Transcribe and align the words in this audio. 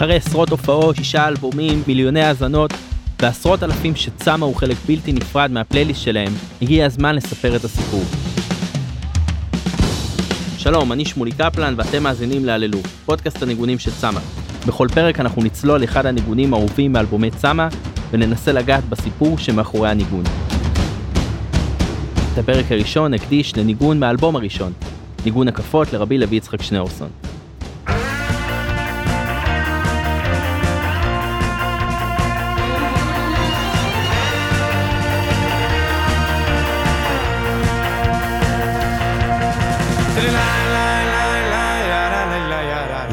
אחרי 0.00 0.16
עשרות 0.16 0.50
הופעות, 0.50 0.96
שישה 0.96 1.28
אלבומים, 1.28 1.82
מיליוני 1.86 2.22
האזנות, 2.22 2.72
ועשרות 3.22 3.62
אלפים 3.62 3.96
שצמה 3.96 4.46
הוא 4.46 4.56
חלק 4.56 4.76
בלתי 4.86 5.12
נפרד 5.12 5.50
מהפלייליסט 5.50 6.02
שלהם, 6.02 6.32
הגיע 6.62 6.86
הזמן 6.86 7.14
לספר 7.14 7.56
את 7.56 7.64
הסיפור. 7.64 8.02
שלום, 10.58 10.92
אני 10.92 11.04
שמולי 11.04 11.32
קפלן 11.32 11.74
ואתם 11.76 12.02
מאזינים 12.02 12.44
להללו, 12.44 12.78
פודקאסט 13.06 13.42
הניגונים 13.42 13.78
של 13.78 13.90
צמה. 13.90 14.20
בכל 14.66 14.88
פרק 14.94 15.20
אנחנו 15.20 15.42
נצלול 15.42 15.84
אחד 15.84 16.06
הניגונים 16.06 16.54
האהובים 16.54 16.92
מאלבומי 16.92 17.30
צמה, 17.30 17.68
וננסה 18.10 18.52
לגעת 18.52 18.84
בסיפור 18.84 19.38
שמאחורי 19.38 19.88
הניגון. 19.88 20.24
את 22.32 22.38
הפרק 22.38 22.72
הראשון 22.72 23.14
נקדיש 23.14 23.56
לניגון 23.56 24.00
מהאלבום 24.00 24.36
הראשון, 24.36 24.72
ניגון 25.24 25.48
הקפות 25.48 25.92
לרבי 25.92 26.18
לוי 26.18 26.36
יצחק 26.36 26.62
שניאורסון. 26.62 27.29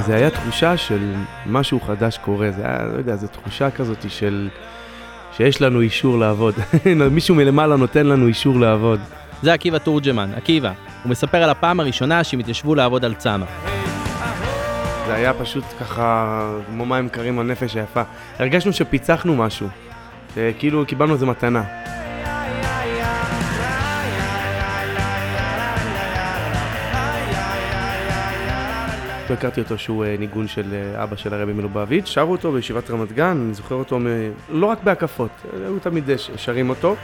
זה 0.08 0.16
היה 0.16 0.30
תחושה 0.30 0.78
של 0.78 1.14
משהו 1.46 1.80
חדש 1.80 2.18
קורה, 2.18 2.52
זה 2.52 2.62
היה, 2.66 2.84
לא 2.84 2.98
יודע, 2.98 3.16
זו 3.16 3.28
תחושה 3.28 3.72
כזאת 3.72 4.06
של 4.10 4.50
שיש 5.38 5.62
לנו 5.62 5.82
אישור 5.82 6.20
לעבוד. 6.20 6.56
מישהו 7.12 7.36
מלמעלה 7.36 7.76
נותן 7.76 8.06
לנו 8.06 8.28
אישור 8.28 8.60
לעבוד. 8.60 9.00
זה 9.42 9.54
עקיבא 9.54 9.78
תורג'מן, 9.78 10.30
עקיבא. 10.36 10.72
הוא 11.04 11.10
מספר 11.10 11.44
על 11.44 11.50
הפעם 11.50 11.80
הראשונה 11.80 12.24
שהם 12.24 12.40
התיישבו 12.40 12.76
לעבוד 12.76 13.06
על 13.06 13.14
צמא. 13.14 13.46
זה 15.08 15.14
היה 15.14 15.34
פשוט 15.34 15.64
ככה 15.80 16.42
כמו 16.68 16.86
מים 16.86 17.10
קרים 17.10 17.40
הנפש 17.40 17.76
היפה. 17.76 18.02
הרגשנו 18.40 18.74
שפיצחנו 18.74 19.36
משהו, 19.36 19.68
כאילו 20.60 20.86
קיבלנו 20.86 21.14
איזה 21.14 21.26
מתנה. 21.26 21.64
לא 29.30 29.34
הכרתי 29.34 29.62
אותו 29.62 29.78
שהוא 29.78 30.06
אה, 30.06 30.16
ניגון 30.20 30.48
של 30.48 30.74
אה, 30.74 31.04
אבא 31.04 31.16
של 31.16 31.34
הרבי 31.34 31.54
מלובביץ', 31.54 32.06
שרו 32.06 32.32
אותו 32.32 32.52
בישיבת 32.52 32.90
רמת 32.90 33.12
גן, 33.12 33.38
אני 33.46 33.54
זוכר 33.54 33.76
אותו 33.76 34.00
מ... 34.00 34.06
לא 34.50 34.66
רק 34.66 34.84
בהקפות, 34.84 35.32
היו 35.54 35.80
תמיד 35.80 36.10
אה, 36.10 36.18
שרים 36.18 36.70
אותו. 36.70 36.96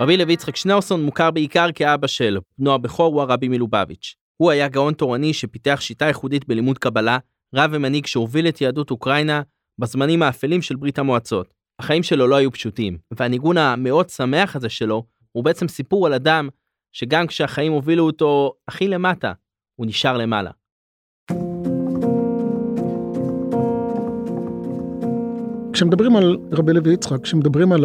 רבי 0.00 0.16
לוי 0.16 0.32
יצחק 0.32 0.56
שניאורסון 0.56 1.02
מוכר 1.02 1.30
בעיקר 1.30 1.66
כאבא 1.74 2.06
של 2.06 2.38
בנו 2.58 2.74
הבכור 2.74 3.14
הוא 3.14 3.22
הרבי 3.22 3.48
מלובביץ'. 3.48 4.14
הוא 4.36 4.50
היה 4.50 4.68
גאון 4.68 4.94
תורני 4.94 5.32
שפיתח 5.34 5.78
שיטה 5.80 6.04
ייחודית 6.04 6.48
בלימוד 6.48 6.78
קבלה, 6.78 7.18
רב 7.54 7.70
ומנהיג 7.72 8.06
שהוביל 8.06 8.48
את 8.48 8.60
יהדות 8.60 8.90
אוקראינה 8.90 9.42
בזמנים 9.78 10.22
האפלים 10.22 10.62
של 10.62 10.76
ברית 10.76 10.98
המועצות. 10.98 11.63
החיים 11.84 12.02
שלו 12.02 12.26
לא 12.26 12.36
היו 12.36 12.52
פשוטים, 12.52 12.98
והניגון 13.10 13.58
המאוד 13.58 14.08
שמח 14.08 14.56
הזה 14.56 14.68
שלו 14.68 15.04
הוא 15.32 15.44
בעצם 15.44 15.68
סיפור 15.68 16.06
על 16.06 16.12
אדם 16.12 16.48
שגם 16.92 17.26
כשהחיים 17.26 17.72
הובילו 17.72 18.06
אותו 18.06 18.52
הכי 18.68 18.88
למטה, 18.88 19.32
הוא 19.76 19.86
נשאר 19.86 20.16
למעלה. 20.16 20.50
כשמדברים 25.72 26.16
על 26.16 26.36
רבי 26.52 26.72
לוי 26.72 26.92
יצחק, 26.92 27.22
כשמדברים 27.22 27.72
על 27.72 27.84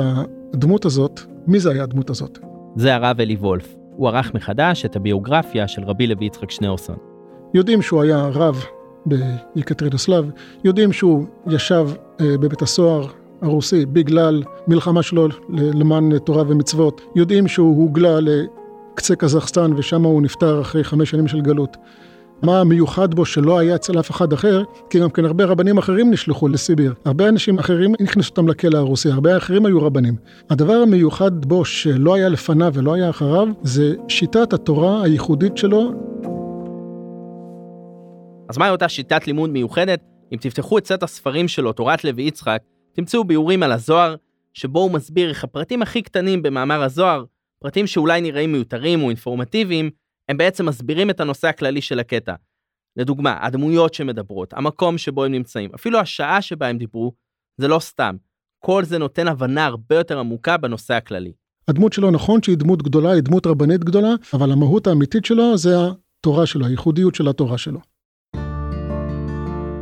הדמות 0.53 0.85
הזאת, 0.85 1.19
מי 1.47 1.59
זה 1.59 1.71
היה 1.71 1.83
הדמות 1.83 2.09
הזאת? 2.09 2.39
זה 2.75 2.95
הרב 2.95 3.19
אלי 3.19 3.35
וולף. 3.35 3.75
הוא 3.91 4.07
ערך 4.07 4.33
מחדש 4.33 4.85
את 4.85 4.95
הביוגרפיה 4.95 5.67
של 5.67 5.83
רבי 5.83 6.07
לוי 6.07 6.25
יצחק 6.25 6.51
שניאורסון. 6.51 6.97
יודעים 7.53 7.81
שהוא 7.81 8.01
היה 8.01 8.27
רב 8.33 8.65
ביקטרינוסלב, 9.55 10.29
יודעים 10.63 10.93
שהוא 10.93 11.25
ישב 11.47 11.87
אה, 12.21 12.37
בבית 12.37 12.61
הסוהר 12.61 13.18
הרוסי 13.41 13.85
בגלל 13.85 14.43
מלחמה 14.67 15.03
שלו 15.03 15.27
למען 15.49 16.19
תורה 16.19 16.43
ומצוות, 16.47 17.01
יודעים 17.15 17.47
שהוא 17.47 17.77
הוגלה 17.77 18.19
לקצה 18.19 19.15
קזחסטן 19.15 19.73
ושם 19.77 20.03
הוא 20.03 20.21
נפטר 20.21 20.61
אחרי 20.61 20.83
חמש 20.83 21.09
שנים 21.09 21.27
של 21.27 21.41
גלות. 21.41 21.77
מה 22.43 22.59
המיוחד 22.59 23.13
בו 23.13 23.25
שלא 23.25 23.59
היה 23.59 23.75
אצל 23.75 23.99
אף 23.99 24.11
אחד 24.11 24.33
אחר, 24.33 24.63
כי 24.89 24.99
גם 24.99 25.09
כן 25.09 25.25
הרבה 25.25 25.45
רבנים 25.45 25.77
אחרים 25.77 26.11
נשלחו 26.11 26.47
לסיביר. 26.47 26.93
הרבה 27.05 27.29
אנשים 27.29 27.59
אחרים 27.59 27.93
נכנסו 27.99 28.29
אותם 28.29 28.47
לכלא 28.47 28.77
הרוסי, 28.77 29.11
הרבה 29.11 29.37
אחרים 29.37 29.65
היו 29.65 29.81
רבנים. 29.81 30.15
הדבר 30.49 30.73
המיוחד 30.73 31.45
בו 31.45 31.65
שלא 31.65 32.15
היה 32.15 32.29
לפניו 32.29 32.71
ולא 32.73 32.93
היה 32.93 33.09
אחריו, 33.09 33.47
זה 33.63 33.95
שיטת 34.07 34.53
התורה 34.53 35.03
הייחודית 35.03 35.57
שלו. 35.57 35.91
אז 38.49 38.57
מהי 38.57 38.69
אותה 38.69 38.89
שיטת 38.89 39.27
לימוד 39.27 39.49
מיוחדת? 39.49 39.99
אם 40.31 40.37
תפתחו 40.41 40.77
את 40.77 40.87
סט 40.87 41.03
הספרים 41.03 41.47
שלו, 41.47 41.73
תורת 41.73 42.03
לוי 42.03 42.23
יצחק, 42.23 42.61
תמצאו 42.99 43.23
ביאורים 43.23 43.63
על 43.63 43.71
הזוהר, 43.71 44.15
שבו 44.53 44.79
הוא 44.79 44.91
מסביר 44.91 45.29
איך 45.29 45.43
הפרטים 45.43 45.81
הכי 45.81 46.01
קטנים 46.01 46.41
במאמר 46.41 46.83
הזוהר, 46.83 47.25
פרטים 47.59 47.87
שאולי 47.87 48.21
נראים 48.21 48.51
מיותרים 48.51 49.03
או 49.03 49.09
אינפורמטיביים, 49.09 49.89
הם 50.29 50.37
בעצם 50.37 50.65
מסבירים 50.65 51.09
את 51.09 51.19
הנושא 51.19 51.47
הכללי 51.47 51.81
של 51.81 51.99
הקטע. 51.99 52.33
לדוגמה, 52.97 53.37
הדמויות 53.41 53.93
שמדברות, 53.93 54.53
המקום 54.53 54.97
שבו 54.97 55.23
הם 55.23 55.31
נמצאים, 55.31 55.69
אפילו 55.75 55.99
השעה 55.99 56.41
שבה 56.41 56.67
הם 56.67 56.77
דיברו, 56.77 57.13
זה 57.57 57.67
לא 57.67 57.79
סתם. 57.79 58.15
כל 58.65 58.83
זה 58.83 58.97
נותן 58.97 59.27
הבנה 59.27 59.65
הרבה 59.65 59.95
יותר 59.95 60.19
עמוקה 60.19 60.57
בנושא 60.57 60.93
הכללי. 60.93 61.31
הדמות 61.67 61.93
שלו 61.93 62.11
נכון 62.11 62.41
שהיא 62.43 62.57
דמות 62.57 62.83
גדולה, 62.83 63.11
היא 63.11 63.21
דמות 63.21 63.47
רבנית 63.47 63.83
גדולה, 63.83 64.13
אבל 64.33 64.51
המהות 64.51 64.87
האמיתית 64.87 65.25
שלו 65.25 65.57
זה 65.57 65.75
התורה 66.19 66.45
שלו, 66.45 66.65
הייחודיות 66.65 67.15
של 67.15 67.27
התורה 67.27 67.57
שלו. 67.57 67.79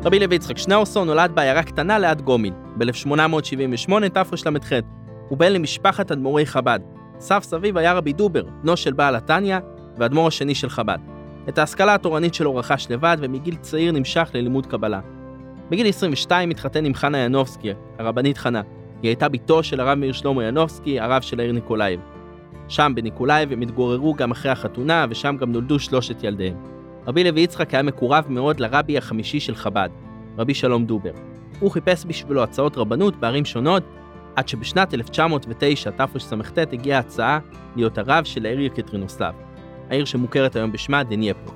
רבי 0.05 0.19
לוי 0.19 0.35
יצחק 0.35 0.57
שניאורסון 0.57 1.07
נולד 1.07 1.31
בעיירה 1.35 1.63
קטנה 1.63 1.99
ליד 1.99 2.21
גומין, 2.21 2.66
ב-1878 2.77 4.09
תר"ח. 4.13 4.73
הוא 5.29 5.37
בן 5.37 5.53
למשפחת 5.53 6.11
אדמו"רי 6.11 6.45
חב"ד. 6.45 6.79
סב 7.19 7.39
סביו 7.43 7.77
היה 7.77 7.93
רבי 7.93 8.13
דובער, 8.13 8.43
בנו 8.63 8.77
של 8.77 8.93
בעל 8.93 9.15
התניא, 9.15 9.57
ואדמו"ר 9.97 10.27
השני 10.27 10.55
של 10.55 10.69
חב"ד. 10.69 10.97
את 11.49 11.57
ההשכלה 11.57 11.93
התורנית 11.93 12.33
שלו 12.33 12.55
רכש 12.55 12.87
לבד, 12.89 13.17
ומגיל 13.19 13.55
צעיר 13.55 13.91
נמשך 13.91 14.29
ללימוד 14.33 14.65
קבלה. 14.65 14.99
בגיל 15.69 15.87
22 15.87 16.49
התחתן 16.49 16.85
עם 16.85 16.93
חנה 16.93 17.17
ינובסקי, 17.17 17.71
הרבנית 17.99 18.37
חנה. 18.37 18.61
היא 19.01 19.09
הייתה 19.09 19.29
בתו 19.29 19.63
של 19.63 19.79
הרב 19.79 19.97
מאיר 19.97 20.11
שלמה 20.11 20.43
ינובסקי, 20.43 20.99
הרב 20.99 21.21
של 21.21 21.39
העיר 21.39 21.51
ניקולאייב. 21.51 21.99
שם 22.67 22.91
בניקולאייב 22.95 23.51
הם 23.51 23.61
התגוררו 23.61 24.13
גם 24.13 24.31
אחרי 24.31 24.51
החתונה, 24.51 25.05
ושם 25.09 25.35
גם 25.39 25.51
נולדו 25.51 25.79
שלושת 25.79 26.23
ילדיהם. 26.23 26.55
רבי 27.07 27.23
לוי 27.23 27.41
יצחק 27.41 27.73
היה 27.73 27.83
מקורב 27.83 28.25
מאוד 28.29 28.59
לרבי 28.59 28.97
החמישי 28.97 29.39
של 29.39 29.55
חב"ד, 29.55 29.89
רבי 30.37 30.53
שלום 30.53 30.85
דובר. 30.85 31.11
הוא 31.59 31.71
חיפש 31.71 32.05
בשבילו 32.07 32.43
הצעות 32.43 32.77
רבנות 32.77 33.15
בערים 33.15 33.45
שונות, 33.45 33.83
עד 34.35 34.47
שבשנת 34.47 34.93
1909 34.93 35.91
תרס"ט 35.91 36.57
הגיעה 36.73 36.99
הצעה 36.99 37.39
להיות 37.75 37.97
הרב 37.97 38.23
של 38.23 38.45
העיר 38.45 38.61
יקטרינוסלב, 38.61 39.33
העיר 39.89 40.05
שמוכרת 40.05 40.55
היום 40.55 40.71
בשמה 40.71 41.03
דנייפרו. 41.03 41.53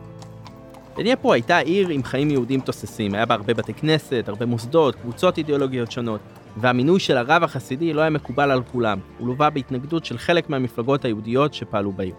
דנייפרו 0.97 1.34
הייתה 1.34 1.57
עיר 1.57 1.90
עם 1.90 2.03
חיים 2.03 2.29
יהודים 2.29 2.59
תוססים, 2.59 3.16
היה 3.16 3.25
בה 3.25 3.35
הרבה 3.35 3.53
בתי 3.53 3.73
כנסת, 3.73 4.25
הרבה 4.28 4.45
מוסדות, 4.45 4.95
קבוצות 4.95 5.38
אידיאולוגיות 5.38 5.91
שונות, 5.91 6.22
והמינוי 6.57 7.00
של 7.00 7.17
הרב 7.17 7.44
החסידי 7.44 7.94
לא 7.94 8.01
היה 8.01 8.09
מקובל 8.09 8.51
על 8.51 8.63
כולם, 8.72 9.00
הוא 9.17 9.28
לווה 9.28 9.50
בהתנגדות 9.50 10.06
של 10.06 10.17
חלק 10.17 10.50
מהמפלגות 10.50 11.06
היהודיות 11.06 11.53
שפעלו 11.53 11.91
בעיר. 11.91 12.16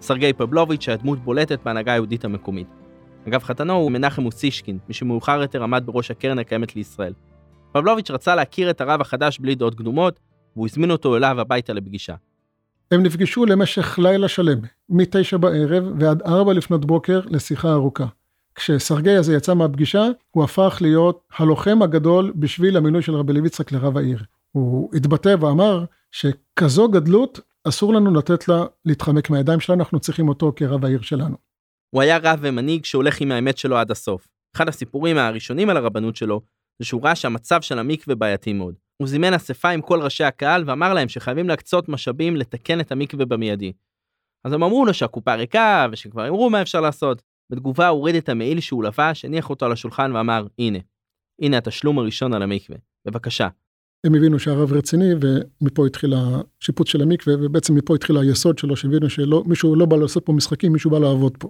סרגי 0.00 0.32
פבלוביץ' 0.32 0.88
היה 0.88 0.96
דמות 0.96 1.18
בולטת 1.18 1.58
בהנהגה 1.64 1.92
היהודית 1.92 2.24
המקומית. 2.24 2.79
אגב 3.28 3.42
חתנו 3.42 3.72
הוא 3.72 3.90
מנחם 3.90 4.26
אוסישקין, 4.26 4.78
מי 4.88 4.94
שמאוחר 4.94 5.40
יותר 5.42 5.62
עמד 5.62 5.82
בראש 5.86 6.10
הקרן 6.10 6.38
הקיימת 6.38 6.76
לישראל. 6.76 7.12
פבלוביץ' 7.72 8.10
רצה 8.10 8.34
להכיר 8.34 8.70
את 8.70 8.80
הרב 8.80 9.00
החדש 9.00 9.38
בלי 9.38 9.54
דעות 9.54 9.74
קדומות, 9.74 10.20
והוא 10.56 10.66
הזמין 10.66 10.90
אותו 10.90 11.16
אליו 11.16 11.40
הביתה 11.40 11.72
לפגישה. 11.72 12.14
הם 12.90 13.02
נפגשו 13.02 13.46
למשך 13.46 13.98
לילה 13.98 14.28
שלם, 14.28 14.58
מתשע 14.88 15.36
בערב 15.36 15.84
ועד 15.98 16.22
ארבע 16.22 16.52
לפנות 16.52 16.84
בוקר 16.84 17.20
לשיחה 17.26 17.72
ארוכה. 17.72 18.06
כשסרגי 18.54 19.16
הזה 19.16 19.34
יצא 19.34 19.54
מהפגישה, 19.54 20.04
הוא 20.30 20.44
הפך 20.44 20.78
להיות 20.80 21.20
הלוחם 21.38 21.82
הגדול 21.82 22.32
בשביל 22.36 22.76
המינוי 22.76 23.02
של 23.02 23.14
רבי 23.14 23.32
לוי 23.32 23.46
יצחק 23.46 23.72
לרב 23.72 23.96
העיר. 23.96 24.22
הוא 24.52 24.90
התבטא 24.94 25.36
ואמר 25.40 25.84
שכזו 26.10 26.88
גדלות 26.88 27.40
אסור 27.68 27.94
לנו 27.94 28.14
לתת 28.14 28.48
לה 28.48 28.64
להתחמק 28.84 29.30
מהידיים 29.30 29.60
שלנו, 29.60 29.80
אנחנו 29.80 30.00
צריכים 30.00 30.28
אותו 30.28 30.52
כרב 30.56 30.84
העיר 30.84 31.00
שלנו. 31.02 31.49
הוא 31.90 32.02
היה 32.02 32.18
רב 32.22 32.38
ומנהיג 32.42 32.84
שהולך 32.84 33.20
עם 33.20 33.32
האמת 33.32 33.58
שלו 33.58 33.76
עד 33.76 33.90
הסוף. 33.90 34.28
אחד 34.56 34.68
הסיפורים 34.68 35.18
הראשונים 35.18 35.70
על 35.70 35.76
הרבנות 35.76 36.16
שלו, 36.16 36.40
זה 36.78 36.84
שהוא 36.84 37.04
ראה 37.04 37.14
שהמצב 37.14 37.60
של 37.60 37.78
המקווה 37.78 38.14
בעייתי 38.14 38.52
מאוד. 38.52 38.74
הוא 38.96 39.08
זימן 39.08 39.34
אספה 39.34 39.70
עם 39.70 39.80
כל 39.80 40.02
ראשי 40.02 40.24
הקהל 40.24 40.64
ואמר 40.66 40.94
להם 40.94 41.08
שחייבים 41.08 41.48
להקצות 41.48 41.88
משאבים 41.88 42.36
לתקן 42.36 42.80
את 42.80 42.92
המקווה 42.92 43.24
במיידי. 43.24 43.72
אז 44.44 44.52
הם 44.52 44.62
אמרו 44.62 44.86
לו 44.86 44.94
שהקופה 44.94 45.34
ריקה 45.34 45.86
ושכבר 45.92 46.28
אמרו 46.28 46.50
מה 46.50 46.62
אפשר 46.62 46.80
לעשות. 46.80 47.22
בתגובה 47.52 47.88
הוא 47.88 47.98
הוריד 47.98 48.14
את 48.14 48.28
המעיל 48.28 48.60
שהוא 48.60 48.84
לבש, 48.84 49.24
הניח 49.24 49.50
אותו 49.50 49.66
על 49.66 49.72
השולחן 49.72 50.16
ואמר, 50.16 50.46
הנה, 50.58 50.78
הנה 51.42 51.58
התשלום 51.58 51.98
הראשון 51.98 52.32
על 52.32 52.42
המקווה, 52.42 52.76
בבקשה, 53.06 53.48
הם 54.06 54.14
הבינו 54.14 54.38
שהרב 54.38 54.72
רציני 54.72 55.10
ומפה 55.20 55.86
התחיל 55.86 56.14
השיפוץ 56.14 56.88
של 56.88 57.02
המקווה 57.02 57.34
ובעצם 57.40 57.74
מפה 57.74 57.94
התחיל 57.94 58.16
היסוד 58.16 58.58
שלו 58.58 58.76
שהבינו 58.76 59.10
שמישהו 59.10 59.76
לא 59.76 59.86
בא 59.86 59.96
לעשות 59.96 60.26
פה 60.26 60.32
משחקים 60.32 60.72
מישהו 60.72 60.90
בא 60.90 60.98
לעבוד 60.98 61.36
פה. 61.36 61.48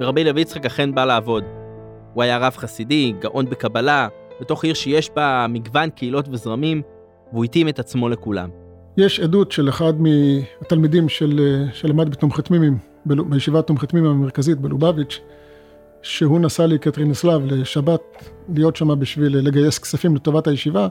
ורבי 0.00 0.24
לוי 0.24 0.40
יצחק 0.40 0.66
אכן 0.66 0.94
בא 0.94 1.04
לעבוד. 1.04 1.44
הוא 2.14 2.22
היה 2.22 2.38
רב 2.38 2.52
חסידי, 2.56 3.12
גאון 3.20 3.46
בקבלה, 3.46 4.08
בתוך 4.40 4.64
עיר 4.64 4.74
שיש 4.74 5.10
בה 5.16 5.46
מגוון 5.48 5.90
קהילות 5.90 6.28
וזרמים, 6.28 6.82
והוא 7.32 7.44
התאים 7.44 7.68
את 7.68 7.78
עצמו 7.78 8.08
לכולם. 8.08 8.48
יש 8.96 9.20
עדות 9.20 9.52
של 9.52 9.68
אחד 9.68 9.92
מהתלמידים 9.98 11.08
של, 11.08 11.64
שלמד 11.72 12.10
בתומכת 12.10 12.50
מימים, 12.50 12.78
בישיבת 13.06 13.66
תומכת 13.66 13.94
מימים 13.94 14.10
המרכזית 14.10 14.58
בלובביץ', 14.58 15.20
שהוא 16.02 16.40
נסע 16.40 16.66
לקטרינסלב 16.66 17.46
לשבת 17.46 18.32
להיות 18.54 18.76
שם 18.76 18.98
בשביל 18.98 19.36
לגייס 19.36 19.78
כספים 19.78 20.16
לטובת 20.16 20.46
הישיבה, 20.46 20.88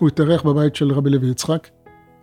הוא 0.00 0.08
התארח 0.08 0.42
בבית 0.42 0.76
של 0.76 0.92
רבי 0.92 1.10
לוי 1.10 1.30
יצחק. 1.30 1.68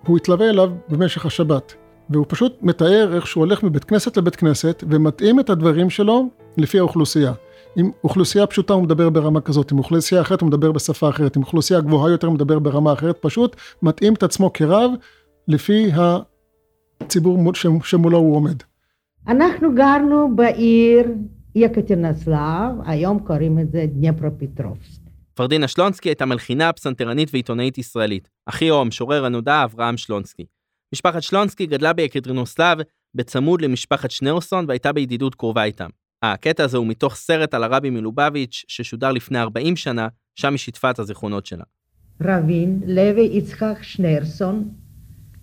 הוא 0.07 0.17
התלווה 0.17 0.49
אליו 0.49 0.71
במשך 0.89 1.25
השבת, 1.25 1.73
והוא 2.09 2.25
פשוט 2.29 2.57
מתאר 2.61 3.15
איך 3.15 3.27
שהוא 3.27 3.45
הולך 3.45 3.63
מבית 3.63 3.83
כנסת 3.83 4.17
לבית 4.17 4.35
כנסת 4.35 4.83
ומתאים 4.89 5.39
את 5.39 5.49
הדברים 5.49 5.89
שלו 5.89 6.29
לפי 6.57 6.79
האוכלוסייה. 6.79 7.33
עם 7.75 7.91
אוכלוסייה 8.03 8.47
פשוטה 8.47 8.73
הוא 8.73 8.83
מדבר 8.83 9.09
ברמה 9.09 9.41
כזאת, 9.41 9.71
עם 9.71 9.77
אוכלוסייה 9.77 10.21
אחרת 10.21 10.41
הוא 10.41 10.47
מדבר 10.47 10.71
בשפה 10.71 11.09
אחרת, 11.09 11.35
עם 11.35 11.41
אוכלוסייה 11.41 11.81
גבוהה 11.81 12.11
יותר 12.11 12.27
הוא 12.27 12.35
מדבר 12.35 12.59
ברמה 12.59 12.93
אחרת, 12.93 13.17
פשוט 13.21 13.55
מתאים 13.81 14.13
את 14.13 14.23
עצמו 14.23 14.53
כרב 14.53 14.91
לפי 15.47 15.91
הציבור 17.01 17.53
שמולו 17.83 18.17
הוא 18.17 18.35
עומד. 18.35 18.63
אנחנו 19.27 19.75
גרנו 19.75 20.35
בעיר 20.35 21.07
יקטרנסלב, 21.55 22.71
היום 22.85 23.19
קוראים 23.19 23.59
את 23.59 23.71
זה 23.71 23.85
דניפרופטרובסק. 23.87 25.01
פרדינה 25.33 25.67
שלונסקי 25.67 26.09
הייתה 26.09 26.25
מלחינה, 26.25 26.73
פסנתרנית 26.73 27.29
ועיתונאית 27.33 27.77
ישראלית. 27.77 28.29
אחי 28.45 28.69
או 28.69 28.81
המשורר 28.81 29.25
הנודע 29.25 29.63
אברהם 29.63 29.97
שלונסקי. 29.97 30.45
משפחת 30.93 31.23
שלונסקי 31.23 31.65
גדלה 31.65 31.93
ביקטרינוסלב 31.93 32.77
בצמוד 33.15 33.61
למשפחת 33.61 34.11
שניאורסון 34.11 34.65
והייתה 34.67 34.93
בידידות 34.93 35.35
קרובה 35.35 35.63
איתם. 35.63 35.89
הקטע 36.23 36.63
הזה 36.63 36.77
הוא 36.77 36.87
מתוך 36.87 37.15
סרט 37.15 37.53
על 37.53 37.63
הרבי 37.63 37.89
מלובביץ' 37.89 38.65
ששודר 38.67 39.11
לפני 39.11 39.39
40 39.39 39.75
שנה, 39.75 40.07
שם 40.35 40.49
היא 40.49 40.57
שיתפה 40.57 40.89
את 40.89 40.99
הזיכרונות 40.99 41.45
שלה. 41.45 41.63
רבין, 42.21 42.81
לוי 42.87 43.29
יצחק 43.31 43.77
שניארסון 43.81 44.69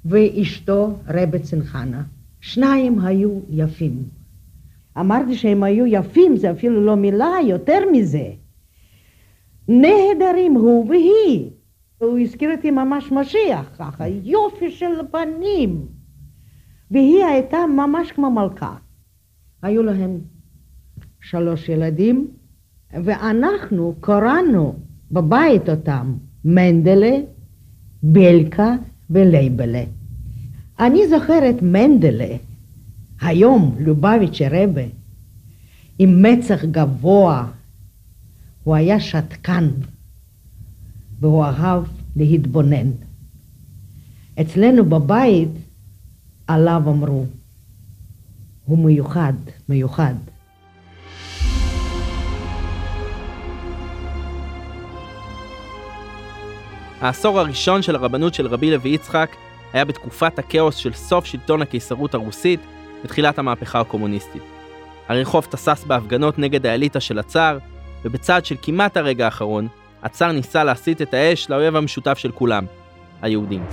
ואשתו 0.04 0.98
רבי 1.08 1.38
צנחנה. 1.38 2.02
שניים 2.40 2.98
היו 3.04 3.40
יפים. 3.50 4.02
אמרתי 4.98 5.36
שהם 5.36 5.62
היו 5.62 5.86
יפים, 5.86 6.36
זה 6.36 6.50
אפילו 6.50 6.86
לא 6.86 6.96
מילה, 6.96 7.32
יותר 7.46 7.80
מזה. 7.92 8.30
נהדרים 9.68 10.54
הוא 10.54 10.88
והיא. 10.88 11.50
הוא 12.00 12.18
הזכיר 12.18 12.52
אותי 12.56 12.70
ממש 12.70 13.12
משיח, 13.12 13.70
ככה, 13.78 14.08
יופי 14.08 14.70
של 14.70 14.94
פנים. 15.10 15.86
והיא 16.90 17.24
הייתה 17.24 17.58
ממש 17.76 18.12
כמו 18.12 18.30
מלכה. 18.30 18.76
היו 19.62 19.82
להם 19.82 20.18
שלוש 21.20 21.68
ילדים, 21.68 22.28
ואנחנו 22.92 23.94
קראנו 24.00 24.74
בבית 25.10 25.68
אותם 25.68 26.14
מנדלה, 26.44 27.16
בלקה 28.02 28.74
ולייבלה. 29.10 29.84
אני 30.78 31.08
זוכרת 31.08 31.62
מנדלה, 31.62 32.36
היום 33.20 33.76
לובביץ' 33.78 34.38
רבה, 34.50 34.84
עם 35.98 36.22
מצח 36.22 36.64
גבוה, 36.64 37.46
הוא 38.64 38.74
היה 38.74 39.00
שתקן, 39.00 39.68
והוא 41.20 41.44
אהב 41.44 41.82
להתבונן. 42.16 42.90
אצלנו 44.40 44.84
בבית 44.84 45.48
עליו 46.46 46.82
אמרו, 46.86 47.26
הוא 48.64 48.78
מיוחד, 48.78 49.32
מיוחד. 49.68 50.14
העשור 57.00 57.40
הראשון 57.40 57.82
של 57.82 57.96
הרבנות 57.96 58.34
של 58.34 58.46
רבי 58.46 58.70
לוי 58.70 58.90
יצחק 58.90 59.30
היה 59.72 59.84
בתקופת 59.84 60.38
הכאוס 60.38 60.76
של 60.76 60.92
סוף 60.92 61.24
שלטון 61.24 61.62
הקיסרות 61.62 62.14
הרוסית 62.14 62.60
ותחילת 63.04 63.38
המהפכה 63.38 63.80
הקומוניסטית. 63.80 64.42
הרחוב 65.08 65.46
תסס 65.50 65.84
בהפגנות 65.84 66.38
נגד 66.38 66.66
האליטה 66.66 67.00
של 67.00 67.18
הצאר, 67.18 67.58
ובצעד 68.04 68.44
של 68.44 68.56
כמעט 68.62 68.96
הרגע 68.96 69.24
האחרון, 69.24 69.68
הצאר 70.02 70.32
ניסה 70.32 70.64
להסיט 70.64 71.02
את 71.02 71.14
האש 71.14 71.50
לאויב 71.50 71.76
המשותף 71.76 72.18
של 72.18 72.32
כולם, 72.32 72.64
היהודים. 73.22 73.64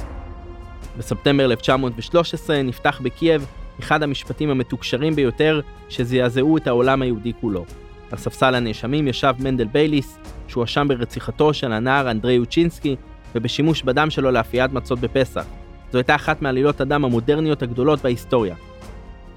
בספטמבר 0.97 1.45
1913 1.45 2.63
נפתח 2.63 2.99
בקייב 3.03 3.45
אחד 3.79 4.03
המשפטים 4.03 4.49
המתוקשרים 4.49 5.15
ביותר 5.15 5.61
שזעזעו 5.89 6.57
את 6.57 6.67
העולם 6.67 7.01
היהודי 7.01 7.33
כולו. 7.41 7.65
על 8.11 8.17
ספסל 8.17 8.55
הנאשמים 8.55 9.07
ישב 9.07 9.33
מנדל 9.39 9.65
בייליס, 9.65 10.17
שהואשם 10.47 10.87
ברציחתו 10.87 11.53
של 11.53 11.71
הנער 11.71 12.11
אנדרי 12.11 12.33
יושצ'ינסקי 12.33 12.95
ובשימוש 13.35 13.83
בדם 13.83 14.09
שלו 14.09 14.31
לאפיית 14.31 14.73
מצות 14.73 14.99
בפסח. 14.99 15.45
זו 15.91 15.97
הייתה 15.97 16.15
אחת 16.15 16.41
מעלילות 16.41 16.81
הדם 16.81 17.05
המודרניות 17.05 17.61
הגדולות 17.61 18.01
בהיסטוריה. 18.01 18.55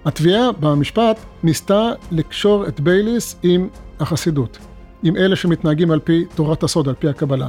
התביעה 0.04 0.52
במשפט 0.52 1.18
ניסתה 1.42 1.90
לקשור 2.12 2.66
את 2.66 2.80
בייליס 2.80 3.36
עם 3.42 3.68
החסידות, 4.00 4.58
עם 5.02 5.16
אלה 5.16 5.36
שמתנהגים 5.36 5.90
על 5.90 5.98
פי 5.98 6.24
תורת 6.34 6.62
הסוד, 6.62 6.88
על 6.88 6.94
פי 6.94 7.08
הקבלה. 7.08 7.48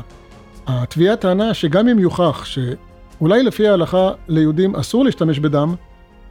התביעה 0.68 1.16
טענה 1.16 1.54
שגם 1.54 1.88
אם 1.88 2.00
יוכח 2.00 2.46
שאולי 2.46 3.44
לפי 3.44 3.68
ההלכה 3.68 4.12
ליהודים 4.28 4.76
אסור 4.76 5.06
להשתמש 5.06 5.40
בדם, 5.40 5.76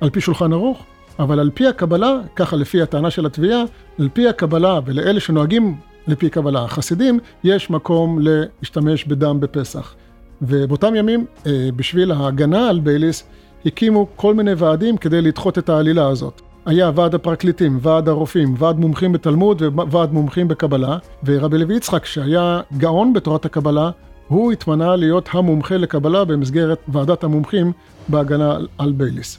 על 0.01 0.11
פי 0.11 0.21
שולחן 0.21 0.53
ערוך, 0.53 0.83
אבל 1.19 1.41
על 1.41 1.51
פי 1.55 1.67
הקבלה, 1.67 2.21
ככה 2.37 2.57
לפי 2.57 2.83
הטענה 2.83 3.11
של 3.11 3.27
התביעה, 3.27 3.63
על 3.99 4.09
פי 4.13 4.29
הקבלה 4.29 4.81
ולאלה 4.85 5.21
שנוהגים 5.21 5.77
לפי 6.07 6.31
קבלה, 6.31 6.65
החסידים, 6.65 7.19
יש 7.45 7.71
מקום 7.71 8.19
להשתמש 8.21 9.05
בדם 9.05 9.41
בפסח. 9.41 9.95
ובאותם 10.43 10.95
ימים, 10.95 11.27
אה, 11.47 11.69
בשביל 11.77 12.13
ההגנה 12.13 12.69
על 12.69 12.81
בייליס, 12.81 13.25
הקימו 13.67 14.07
כל 14.17 14.35
מיני 14.35 14.55
ועדים 14.57 14.97
כדי 14.97 15.23
לדחות 15.23 15.59
את 15.59 15.69
העלילה 15.69 16.09
הזאת. 16.09 16.43
היה 16.67 16.91
ועד 16.95 17.15
הפרקליטים, 17.15 17.79
ועד 17.83 18.09
הרופאים, 18.09 18.55
ועד 18.59 18.79
מומחים 18.79 19.13
בתלמוד 19.13 19.63
וועד 19.63 20.13
מומחים 20.13 20.49
בקבלה, 20.49 20.99
ורבי 21.25 21.59
לוי 21.59 21.77
יצחק, 21.77 22.05
שהיה 22.05 22.61
גאון 22.77 23.13
בתורת 23.13 23.45
הקבלה, 23.45 23.91
הוא 24.29 24.53
התמנה 24.53 24.97
להיות 24.97 25.29
המומחה 25.33 25.77
לקבלה 25.77 26.25
במסגרת 26.25 26.79
ועדת 26.89 27.25
המומחים 27.25 27.73
בהגנה 28.09 28.59
על 28.79 28.93
בייליס. 28.93 29.39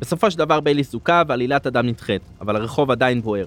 בסופו 0.00 0.30
של 0.30 0.38
דבר 0.38 0.60
בייליס 0.60 0.92
זוכה 0.92 1.22
ועלילת 1.28 1.66
הדם 1.66 1.86
נדחית, 1.86 2.22
אבל 2.40 2.56
הרחוב 2.56 2.90
עדיין 2.90 3.22
בוער. 3.22 3.44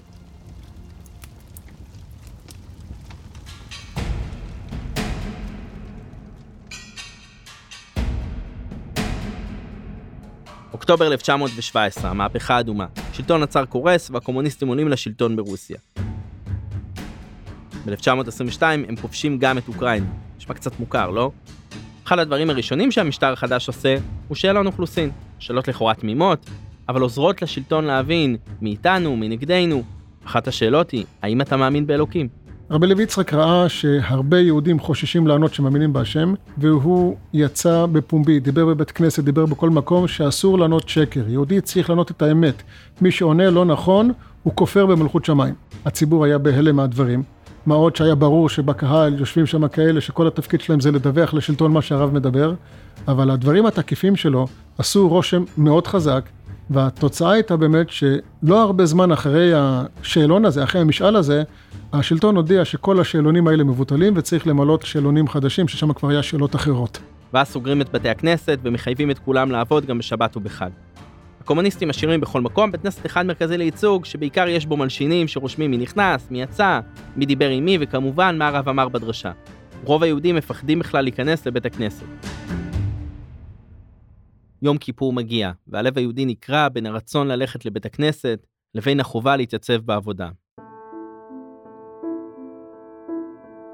אוקטובר 10.89 11.08
1917, 11.08 12.12
המהפכה 12.12 12.56
האדומה. 12.56 12.86
שלטון 13.13 13.44
הצאר 13.44 13.65
קורס 13.65 14.10
והקומוניסטים 14.10 14.67
עולים 14.67 14.88
לשלטון 14.88 15.36
ברוסיה. 15.36 15.77
ב-1922 17.86 18.62
הם 18.63 18.96
כובשים 19.01 19.38
גם 19.39 19.58
את 19.58 19.67
אוקראינה. 19.67 20.06
נשמע 20.38 20.56
קצת 20.56 20.79
מוכר, 20.79 21.10
לא? 21.10 21.32
אחד 22.06 22.20
הדברים 22.20 22.50
הראשונים 22.50 22.91
שהמשטר 22.91 23.34
החדש 23.34 23.67
עושה 23.67 23.98
הוא 24.27 24.36
שאלון 24.36 24.67
אוכלוסין. 24.67 25.12
שאלות 25.39 25.67
לכאורה 25.67 25.94
תמימות, 25.94 26.50
אבל 26.89 27.01
עוזרות 27.01 27.41
לשלטון 27.41 27.86
להבין 27.86 28.38
מי 28.62 28.70
איתנו, 28.70 29.15
מי 29.15 29.29
נגדנו. 29.29 29.84
אחת 30.25 30.48
השאלות 30.48 30.91
היא, 30.91 31.06
האם 31.22 31.41
אתה 31.41 31.58
מאמין 31.58 31.88
באלוקים? 31.88 32.27
רבי 32.72 32.88
לוי 32.88 33.04
יצחק 33.04 33.34
ראה 33.34 33.70
שהרבה 33.70 34.40
יהודים 34.40 34.80
חוששים 34.80 35.28
לענות 35.28 35.54
שמאמינים 35.54 35.94
בהשם, 35.94 36.34
והוא 36.58 37.16
יצא 37.34 37.86
בפומבי, 37.92 38.40
דיבר 38.40 38.66
בבית 38.66 38.92
כנסת, 38.92 39.24
דיבר 39.24 39.46
בכל 39.46 39.70
מקום, 39.70 40.08
שאסור 40.08 40.60
לענות 40.60 40.90
שקר. 40.90 41.24
יהודי 41.28 41.62
צריך 41.62 41.90
לענות 41.90 42.12
את 42.12 42.22
האמת. 42.22 42.64
מי 43.02 43.12
שעונה 43.12 43.50
לא 43.50 43.66
נכון, 43.66 44.12
הוא 44.44 44.54
כופר 44.56 44.86
במלכות 44.86 45.26
שמיים. 45.26 45.54
הציבור 45.86 46.26
היה 46.26 46.38
בהלם 46.38 46.76
מהדברים. 46.76 47.24
מה 47.66 47.76
עוד 47.76 47.96
שהיה 47.96 48.16
ברור 48.16 48.50
שבקהל 48.50 49.20
יושבים 49.20 49.46
שם 49.46 49.68
כאלה 49.68 50.02
שכל 50.02 50.28
התפקיד 50.28 50.62
שלהם 50.62 50.80
זה 50.80 50.92
לדווח 50.92 51.34
לשלטון 51.34 51.72
מה 51.72 51.82
שהרב 51.82 52.14
מדבר, 52.14 52.54
אבל 53.08 53.32
הדברים 53.32 53.66
התקיפים 53.66 54.16
שלו 54.16 54.48
עשו 54.78 55.10
רושם 55.10 55.44
מאוד 55.58 55.88
חזק, 55.88 56.30
והתוצאה 56.70 57.32
הייתה 57.32 57.58
באמת 57.58 57.90
שלא 57.90 58.62
הרבה 58.64 58.86
זמן 58.86 59.12
אחרי 59.12 59.52
השאלון 59.56 60.46
הזה, 60.46 60.64
אחרי 60.64 60.82
המשאל 60.82 61.16
הזה, 61.16 61.44
השלטון 61.94 62.36
הודיע 62.36 62.66
שכל 62.66 63.00
השאלונים 63.00 63.48
האלה 63.48 63.64
מבוטלים 63.64 64.14
וצריך 64.16 64.48
למלות 64.48 64.82
שאלונים 64.82 65.28
חדשים, 65.28 65.68
ששם 65.68 65.94
כבר 65.94 66.10
היה 66.10 66.24
שאלות 66.24 66.56
אחרות. 66.56 67.00
ואז 67.34 67.48
סוגרים 67.48 67.82
את 67.82 67.92
בתי 67.92 68.10
הכנסת 68.10 68.60
ומחייבים 68.64 69.12
את 69.12 69.20
כולם 69.20 69.52
לעבוד 69.52 69.86
גם 69.86 69.98
בשבת 69.98 70.38
ובחג. 70.38 70.70
הקומוניסטים 71.42 71.90
משאירים 71.90 72.22
בכל 72.22 72.42
מקום 72.42 72.72
בית 72.72 72.82
כנסת 72.82 73.06
אחד 73.06 73.26
מרכזי 73.26 73.58
לייצוג, 73.58 74.06
שבעיקר 74.06 74.48
יש 74.48 74.66
בו 74.66 74.78
מלשינים 74.78 75.28
שרושמים 75.28 75.72
מי 75.72 75.78
נכנס, 75.78 76.28
מי 76.32 76.42
יצא, 76.42 76.80
מי 77.16 77.26
דיבר 77.26 77.50
עם 77.50 77.66
מי, 77.66 77.78
וכמובן 77.82 78.38
מה 78.38 78.48
הרב 78.48 78.70
אמר 78.70 78.90
בדרשה. 78.90 79.32
רוב 79.84 80.04
היהודים 80.04 80.36
מפחדים 80.36 80.80
בכלל 80.80 81.04
להיכנס 81.04 81.48
לבית 81.48 81.66
הכנסת. 81.66 82.06
יום 84.62 84.78
כיפור 84.78 85.14
מגיע, 85.14 85.52
והלב 85.68 85.98
היהודי 85.98 86.26
נקרע 86.26 86.70
בין 86.70 86.86
הרצון 86.86 87.28
ללכת 87.28 87.66
לבית 87.66 87.86
הכנסת 87.86 88.46
לבין 88.76 89.00
החובה 89.00 89.36
להתייצב 89.36 89.78
בעבודה. 89.78 90.30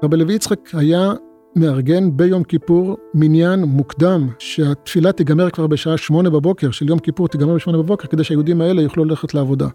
רבי 0.04 0.16
לוי 0.16 0.34
יצחק 0.34 0.60
היה 0.72 1.12
מארגן 1.56 2.16
ביום 2.16 2.44
כיפור 2.44 2.96
מניין 3.14 3.60
מוקדם, 3.60 4.28
שהתפילה 4.38 5.12
תיגמר 5.12 5.50
כבר 5.50 5.66
בשעה 5.66 5.96
שמונה 5.96 6.30
בבוקר, 6.30 6.70
של 6.70 6.88
יום 6.88 6.98
כיפור 6.98 7.28
תיגמר 7.28 7.54
בשמונה 7.54 7.78
בבוקר, 7.78 8.08
כדי 8.08 8.24
שהיהודים 8.24 8.60
האלה 8.60 8.82
יוכלו 8.82 9.04
ללכת 9.04 9.34
לעבודה. 9.34 9.68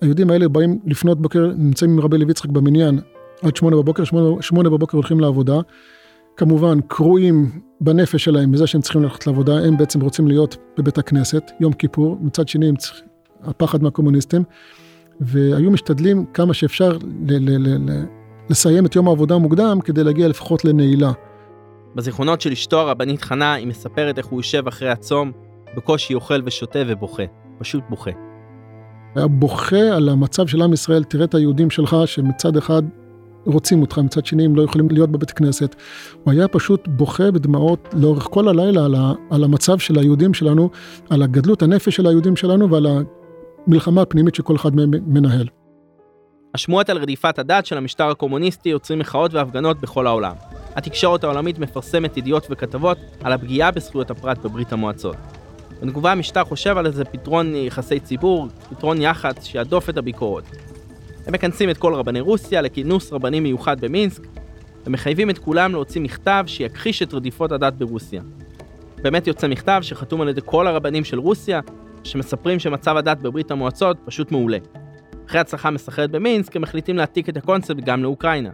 היהודים 0.00 0.30
האלה 0.30 0.48
באים 0.48 0.78
לפנות 0.86 1.22
בוקר, 1.22 1.52
נמצאים 1.56 1.90
עם 1.90 2.00
רבי 2.00 2.18
לוי 2.18 2.30
יצחק 2.30 2.50
במניין 2.50 2.98
עד 3.42 3.56
שמונה 3.56 3.76
בבוקר, 3.76 4.04
שמונה, 4.04 4.42
שמונה 4.42 4.70
בבוקר 4.70 4.96
הולכים 4.96 5.20
לעבודה. 5.20 5.60
כמובן, 6.36 6.80
קרועים 6.80 7.50
בנפש 7.80 8.24
שלהם 8.24 8.50
מזה 8.50 8.66
שהם 8.66 8.80
צריכים 8.80 9.02
ללכת 9.02 9.26
לעבודה, 9.26 9.58
הם 9.58 9.76
בעצם 9.76 10.00
רוצים 10.00 10.28
להיות 10.28 10.56
בבית 10.78 10.98
הכנסת, 10.98 11.50
יום 11.60 11.72
כיפור, 11.72 12.18
מצד 12.20 12.48
שני 12.48 12.68
הם 12.68 12.76
צריכים, 12.76 13.04
הפחד 13.42 13.82
מהקומוניסטים, 13.82 14.42
והיו 15.20 15.70
משתדלים 15.70 16.24
כמה 16.34 16.54
שאפשר 16.54 16.98
ל- 17.28 17.50
ל- 17.50 17.58
ל- 17.58 17.90
ל- 17.90 18.04
לסיים 18.50 18.86
את 18.86 18.96
יום 18.96 19.08
העבודה 19.08 19.34
המוקדם 19.34 19.78
כדי 19.84 20.04
להגיע 20.04 20.28
לפחות 20.28 20.64
לנעילה. 20.64 21.12
בזיכרונות 21.94 22.40
של 22.40 22.52
אשתו 22.52 22.80
הרבנית 22.80 23.22
חנה, 23.22 23.54
היא 23.54 23.66
מספרת 23.66 24.18
איך 24.18 24.26
הוא 24.26 24.38
יושב 24.38 24.68
אחרי 24.68 24.88
הצום, 24.88 25.32
בקושי 25.76 26.14
אוכל 26.14 26.40
ושותה 26.44 26.78
ובוכה. 26.86 27.22
פשוט 27.58 27.82
בוכה. 27.88 28.10
היה 29.14 29.26
בוכה 29.26 29.96
על 29.96 30.08
המצב 30.08 30.46
של 30.46 30.62
עם 30.62 30.72
ישראל, 30.72 31.04
תראה 31.04 31.24
את 31.24 31.34
היהודים 31.34 31.70
שלך 31.70 31.96
שמצד 32.06 32.56
אחד 32.56 32.82
רוצים 33.46 33.80
אותך, 33.80 33.98
מצד 33.98 34.26
שני 34.26 34.44
הם 34.44 34.56
לא 34.56 34.62
יכולים 34.62 34.88
להיות 34.90 35.10
בבית 35.10 35.30
כנסת. 35.30 35.76
הוא 36.24 36.32
היה 36.32 36.48
פשוט 36.48 36.88
בוכה 36.88 37.30
בדמעות 37.30 37.88
לאורך 37.92 38.28
כל 38.30 38.48
הלילה 38.48 38.84
על, 38.84 38.94
ה, 38.94 39.12
על 39.30 39.44
המצב 39.44 39.78
של 39.78 39.98
היהודים 39.98 40.34
שלנו, 40.34 40.70
על 41.10 41.22
הגדלות 41.22 41.62
הנפש 41.62 41.96
של 41.96 42.06
היהודים 42.06 42.36
שלנו 42.36 42.70
ועל 42.70 42.86
המלחמה 43.66 44.02
הפנימית 44.02 44.34
שכל 44.34 44.56
אחד 44.56 44.76
מהם 44.76 44.90
מנהל. 45.06 45.48
השמועות 46.54 46.90
על 46.90 46.98
רדיפת 46.98 47.38
הדת 47.38 47.66
של 47.66 47.76
המשטר 47.76 48.10
הקומוניסטי 48.10 48.68
יוצרים 48.68 48.98
מחאות 48.98 49.34
והפגנות 49.34 49.80
בכל 49.80 50.06
העולם. 50.06 50.34
התקשורת 50.76 51.24
העולמית 51.24 51.58
מפרסמת 51.58 52.16
ידיעות 52.16 52.46
וכתבות 52.50 52.98
על 53.22 53.32
הפגיעה 53.32 53.70
בזכויות 53.70 54.10
הפרט 54.10 54.38
בברית 54.38 54.72
המועצות. 54.72 55.16
בתגובה 55.82 56.12
המשטר 56.12 56.44
חושב 56.44 56.78
על 56.78 56.86
איזה 56.86 57.04
פתרון 57.04 57.54
יחסי 57.54 58.00
ציבור, 58.00 58.46
פתרון 58.70 59.00
יח"צ 59.00 59.44
שיהדוף 59.44 59.90
את 59.90 59.96
הביקורת. 59.96 60.71
הם 61.26 61.34
מכנסים 61.34 61.70
את 61.70 61.78
כל 61.78 61.94
רבני 61.94 62.20
רוסיה 62.20 62.60
לכינוס 62.60 63.12
רבני 63.12 63.40
מיוחד 63.40 63.80
במינסק, 63.80 64.22
ומחייבים 64.86 65.30
את 65.30 65.38
כולם 65.38 65.72
להוציא 65.72 66.00
מכתב 66.00 66.44
שיכחיש 66.46 67.02
את 67.02 67.14
רדיפות 67.14 67.52
הדת 67.52 67.72
ברוסיה. 67.72 68.22
באמת 69.02 69.26
יוצא 69.26 69.48
מכתב 69.48 69.78
שחתום 69.82 70.20
על 70.20 70.28
ידי 70.28 70.40
כל 70.44 70.66
הרבנים 70.66 71.04
של 71.04 71.18
רוסיה, 71.18 71.60
שמספרים 72.04 72.58
שמצב 72.58 72.96
הדת 72.96 73.18
בברית 73.18 73.50
המועצות 73.50 73.96
פשוט 74.04 74.32
מעולה. 74.32 74.58
אחרי 75.28 75.40
הצלחה 75.40 75.70
מסחררת 75.70 76.10
במינסק, 76.10 76.56
הם 76.56 76.62
מחליטים 76.62 76.96
להעתיק 76.96 77.28
את 77.28 77.36
הקונספט 77.36 77.76
גם 77.84 78.02
לאוקראינה. 78.02 78.50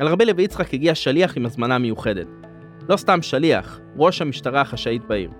אל 0.00 0.08
רבי 0.08 0.24
לוי 0.24 0.42
יצחק 0.42 0.74
הגיע 0.74 0.94
שליח 0.94 1.36
עם 1.36 1.46
הזמנה 1.46 1.78
מיוחדת. 1.78 2.26
לא 2.88 2.96
סתם 2.96 3.22
שליח, 3.22 3.80
ראש 3.96 4.22
המשטרה 4.22 4.60
החשאית 4.60 5.04
בעיר. 5.04 5.30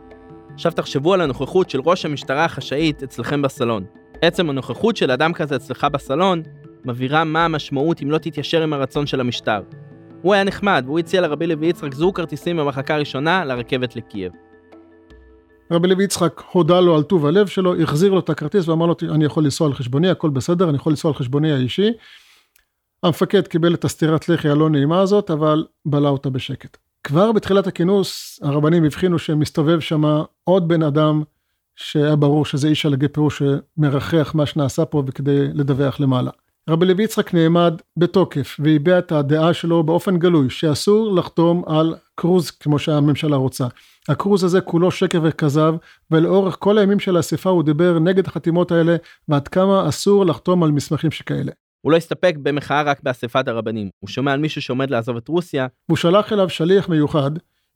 עכשיו 0.55 0.73
תחשבו 0.73 1.15
על 1.15 1.21
הנוכחות 1.21 1.71
של 1.71 1.81
ראש 1.81 2.05
המשטרה 2.05 2.45
החשאית 2.45 3.03
אצלכם 3.03 3.43
בסלון. 3.43 3.85
עצם 4.23 4.51
הנוכחות 4.51 4.97
של 4.97 5.11
אדם 5.11 5.33
כזה 5.33 5.57
אצלך 5.57 5.87
בסלון, 5.93 6.43
מבהירה 6.85 7.25
מה 7.25 7.45
המשמעות 7.45 8.03
אם 8.03 8.11
לא 8.11 8.19
תתיישר 8.19 8.63
עם 8.63 8.73
הרצון 8.73 9.07
של 9.07 9.21
המשטר. 9.21 9.61
הוא 10.23 10.35
היה 10.35 10.45
נחמד, 10.45 10.83
והוא 10.87 10.99
הציע 10.99 11.21
לרבי 11.21 11.47
לוי 11.47 11.67
יצחק 11.67 11.95
זוג 11.95 12.17
כרטיסים 12.17 12.57
במחלקה 12.57 12.95
הראשונה 12.95 13.45
לרכבת 13.45 13.97
לקייב. 13.97 14.33
רבי 15.71 15.89
לוי 15.89 16.05
יצחק 16.05 16.43
הודה 16.53 16.81
לו 16.81 16.97
על 16.97 17.03
טוב 17.03 17.27
הלב 17.27 17.47
שלו, 17.47 17.83
החזיר 17.83 18.13
לו 18.13 18.19
את 18.19 18.31
הכרטיס 18.31 18.69
ואמר 18.69 18.87
לו, 18.87 18.95
אני 19.03 19.25
יכול 19.25 19.45
לנסוע 19.45 19.67
על 19.67 19.75
חשבוני, 19.75 20.09
הכל 20.09 20.31
בסדר, 20.31 20.69
אני 20.69 20.77
יכול 20.77 20.93
לנסוע 20.93 21.11
על 21.11 21.15
חשבוני 21.15 21.53
האישי. 21.53 21.91
המפקד 23.03 23.47
קיבל 23.47 23.75
את 23.75 23.85
הסטירת 23.85 24.29
לחי 24.29 24.49
הלא 24.49 24.71
נעימה 24.71 25.01
הזאת, 25.01 25.31
אבל 25.31 25.67
בלע 25.87 26.09
אותה 26.09 26.31
בשקט. 26.31 26.77
כבר 27.05 27.33
בתחילת 27.33 27.67
הכינוס, 27.67 28.41
הרבנים 28.43 28.85
הבחינו 28.85 29.19
שמסתובב 29.19 29.81
שם 29.81 30.03
עוד 30.45 30.69
בן 30.69 30.83
אדם 30.83 31.23
שהיה 31.81 32.17
ברור 32.17 32.45
שזה 32.45 32.69
איש 32.69 32.87
הלגי 32.87 33.09
פירוש 33.09 33.43
שמרחח 33.43 34.35
מה 34.35 34.47
שנעשה 34.47 34.85
פה 34.85 35.03
וכדי 35.07 35.49
לדווח 35.55 36.01
למעלה. 36.01 36.31
רבי 36.71 36.87
לוי 36.87 37.05
יצחק 37.05 37.35
נעמד 37.35 37.75
בתוקף 37.97 38.57
והביע 38.59 38.99
את 38.99 39.13
הדעה 39.13 39.55
שלו 39.55 39.83
באופן 39.83 40.19
גלוי 40.19 40.51
שאסור 40.51 41.15
לחתום 41.15 41.63
על 41.67 41.95
קרוז 42.15 42.51
כמו 42.51 42.79
שהממשלה 42.79 43.37
רוצה. 43.37 43.67
הקרוז 44.09 44.45
הזה 44.45 44.61
כולו 44.61 44.91
שקר 44.91 45.21
וכזב 45.23 45.75
ולאורך 46.11 46.57
כל 46.59 46.79
הימים 46.79 47.01
של 47.01 47.17
האספה 47.17 47.51
הוא 47.51 47.63
דיבר 47.63 47.99
נגד 47.99 48.27
החתימות 48.27 48.73
האלה 48.73 48.97
ועד 49.29 49.49
כמה 49.49 49.89
אסור 49.89 50.27
לחתום 50.27 50.63
על 50.63 50.71
מסמכים 50.71 51.11
שכאלה. 51.11 51.53
הוא 51.81 51.93
לא 51.93 51.97
הסתפק 51.97 52.35
במחאה 52.43 52.83
רק 52.83 53.01
באספת 53.03 53.49
הרבנים, 53.49 53.91
הוא 54.01 54.09
שומע 54.09 54.33
על 54.33 54.41
מישהו 54.41 54.63
שעומד 54.63 54.91
לעזוב 54.91 55.17
את 55.17 55.29
רוסיה. 55.29 55.67
והוא 55.89 55.97
שלח 55.97 56.33
אליו 56.33 56.49
שליח 56.49 56.89
מיוחד 56.89 57.31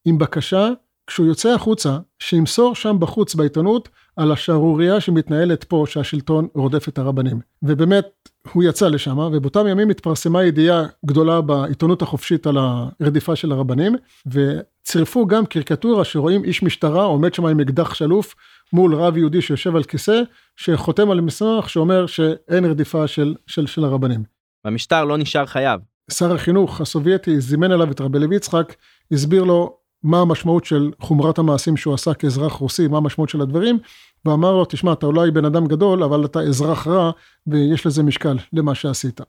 עם 0.05 0.19
בקשה 0.19 0.69
כשהוא 1.07 1.27
יוצא 1.27 1.55
החוצה, 1.55 1.99
שימסור 2.19 2.75
שם 2.75 2.97
בחוץ 3.01 3.35
בעיתונות 3.35 3.89
על 4.17 4.33
השערורייה 4.33 5.01
שמתנהלת 5.01 5.65
פה 5.65 5.85
שהשלטון 5.89 6.49
רודף 6.55 6.89
את 6.89 6.99
הרבנים. 6.99 7.41
ובאמת, 7.63 8.07
הוא 8.53 8.63
יצא 8.63 8.89
לשם, 8.89 9.19
ובאותם 9.19 9.67
ימים 9.67 9.91
התפרסמה 9.91 10.45
ידיעה 10.45 10.85
גדולה 11.07 11.41
בעיתונות 11.41 12.03
החופשית 12.03 12.47
על 12.47 12.57
הרדיפה 12.59 13.37
של 13.37 13.53
הרבנים, 13.53 13.97
וצירפו 14.27 15.27
גם 15.27 15.47
קריקטורה 15.47 16.05
שרואים 16.05 16.45
איש 16.45 16.63
משטרה 16.63 17.05
עומד 17.05 17.35
שם 17.35 17.47
עם 17.47 17.61
אקדח 17.61 17.95
שלוף 17.95 18.35
מול 18.73 18.95
רב 18.95 19.17
יהודי 19.17 19.43
שיושב 19.43 19.77
על 19.77 19.83
כיסא, 19.83 20.23
שחותם 20.57 21.11
על 21.11 21.21
מסמך 21.21 21.71
שאומר 21.71 22.07
שאין 22.07 22.65
רדיפה 22.65 23.07
של, 23.07 23.35
של, 23.47 23.67
של 23.67 23.85
הרבנים. 23.85 24.23
והמשטר 24.65 25.05
לא 25.05 25.19
נשאר 25.19 25.47
חייב. 25.47 25.81
שר 26.11 26.35
החינוך 26.35 26.81
הסובייטי 26.81 27.41
זימן 27.41 27.73
אליו 27.73 27.91
את 27.91 28.01
רבי 28.01 28.19
לוי 28.19 28.37
יצחק, 28.37 28.75
הסביר 29.13 29.45
לו 29.45 29.77
מה 30.05 30.21
המשמעות 30.21 30.65
של 30.65 30.91
חומרת 31.01 31.39
המעשים 31.39 31.77
שהוא 31.77 31.95
עשה 31.95 32.15
כאזרח 32.15 32.53
רוסי, 32.53 32.89
מה 32.89 32.97
המשמעות 32.97 33.29
של 33.29 33.41
הדברים, 33.41 33.79
ואמר 34.25 34.53
לו, 34.53 34.65
תשמע, 34.65 34.93
אתה 34.93 35.07
אולי 35.07 35.31
בן 35.31 35.45
אדם 35.45 35.67
גדול, 35.67 36.03
אבל 36.03 36.25
אתה 36.25 36.41
אזרח 36.41 36.87
רע, 36.87 37.11
ויש 37.47 37.87
לזה 37.87 38.03
משקל 38.03 38.37
למה 38.53 38.75
שעשית. 38.75 39.21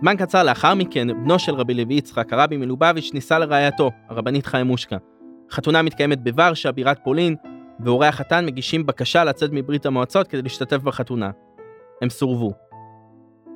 זמן 0.00 0.16
קצר 0.16 0.42
לאחר 0.42 0.74
מכן, 0.74 1.08
בנו 1.24 1.38
של 1.38 1.54
רבי 1.54 1.74
לוי 1.74 1.94
יצחק, 1.94 2.32
הרבי 2.32 2.56
מלובביץ', 2.56 3.10
נישא 3.14 3.34
לרעייתו, 3.34 3.90
הרבנית 4.08 4.46
חיימושקה. 4.46 4.96
החתונה 5.50 5.82
מתקיימת 5.82 6.24
בוורשה, 6.24 6.72
בירת 6.72 6.98
פולין, 7.04 7.36
והורי 7.80 8.06
החתן 8.06 8.46
מגישים 8.46 8.86
בקשה 8.86 9.24
לצאת 9.24 9.50
מברית 9.52 9.86
המועצות 9.86 10.28
כדי 10.28 10.42
להשתתף 10.42 10.82
בחתונה. 10.82 11.30
הם 12.02 12.10
סורבו. 12.10 12.52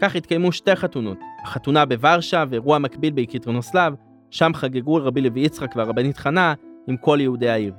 כך 0.03 0.17
התקיימו 0.17 0.53
שתי 0.53 0.77
חתונות, 0.77 1.19
החתונה 1.45 1.85
בוורשה 1.85 2.45
ואירוע 2.49 2.79
מקביל 2.79 3.13
בקיטרנוסלב, 3.17 3.95
שם 4.35 4.51
חגגו 4.55 4.95
רבי 4.95 5.21
לוי 5.21 5.41
יצחק 5.41 5.77
והרבנית 5.77 6.17
חנה 6.17 6.55
עם 6.89 6.97
כל 6.97 7.19
יהודי 7.21 7.49
העיר. 7.49 7.73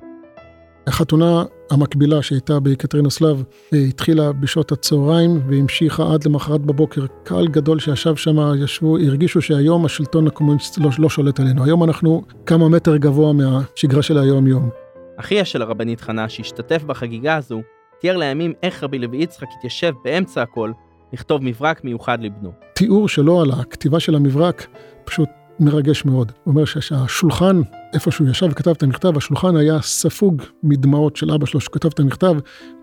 החתונה 0.88 1.44
המקבילה 1.72 2.22
שהייתה 2.22 2.60
בקטרינוסלב 2.60 3.44
התחילה 3.90 4.32
בשעות 4.32 4.72
הצהריים 4.72 5.42
והמשיכה 5.50 6.14
עד 6.14 6.26
למחרת 6.26 6.62
בבוקר. 6.62 7.06
קהל 7.24 7.48
גדול 7.48 7.80
שישב 7.80 8.16
שם, 8.16 8.36
ישבו, 8.64 8.98
הרגישו 8.98 9.42
שהיום 9.42 9.86
השלטון 9.86 10.28
הקומוניסט 10.28 10.78
לא, 10.78 10.90
לא 11.00 11.10
שולט 11.10 11.40
עלינו. 11.40 11.64
היום 11.64 11.84
אנחנו 11.84 12.22
כמה 12.46 12.70
מטר 12.70 12.98
גבוה 12.98 13.34
מהשגרה 13.34 14.02
של 14.02 14.18
היום-יום. 14.18 14.70
אחיה 15.18 15.46
של 15.46 15.62
הרבנית 15.62 16.02
חנה, 16.02 16.30
שהשתתף 16.30 16.84
בחגיגה 16.84 17.36
הזו, 17.36 17.62
תיאר 18.00 18.18
לימים 18.18 18.54
איך 18.64 18.84
רבי 18.84 19.00
לוי 19.00 19.18
יצחק 19.18 19.48
התיישב 19.58 19.94
באמצע 20.04 20.42
הכל 20.42 20.72
לכתוב 21.14 21.44
מברק 21.44 21.84
מיוחד 21.84 22.22
לבנו. 22.22 22.52
תיאור 22.74 23.10
שלו 23.10 23.42
על 23.42 23.52
הכתיבה 23.52 24.00
של 24.00 24.16
המברק 24.16 24.68
פשוט 25.06 25.30
מרגש 25.60 26.06
מאוד. 26.06 26.32
הוא 26.44 26.52
אומר 26.52 26.66
שהשולחן, 26.66 27.62
איפה 27.94 28.12
שהוא 28.12 28.28
ישב 28.30 28.48
וכתב 28.52 28.70
את 28.70 28.84
המכתב, 28.84 29.18
השולחן 29.18 29.56
היה 29.56 29.82
ספוג 29.82 30.42
מדמעות 30.64 31.16
של 31.16 31.32
אבא 31.32 31.46
שלו 31.46 31.60
שכתב 31.60 31.90
את 31.94 32.00
המכתב, 32.00 32.34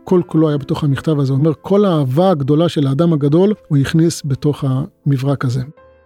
כל 0.05 0.21
כולו 0.27 0.49
היה 0.49 0.59
בתוך 0.59 0.85
המכתב 0.85 1.19
הזה. 1.19 1.33
הוא 1.33 1.39
אומר, 1.39 1.53
כל 1.61 1.85
האהבה 1.85 2.31
הגדולה 2.31 2.69
של 2.69 2.87
האדם 2.87 3.13
הגדול, 3.13 3.55
הוא 3.69 3.79
הכניס 3.79 4.23
בתוך 4.25 4.65
המברק 4.67 5.45
הזה. 5.45 5.63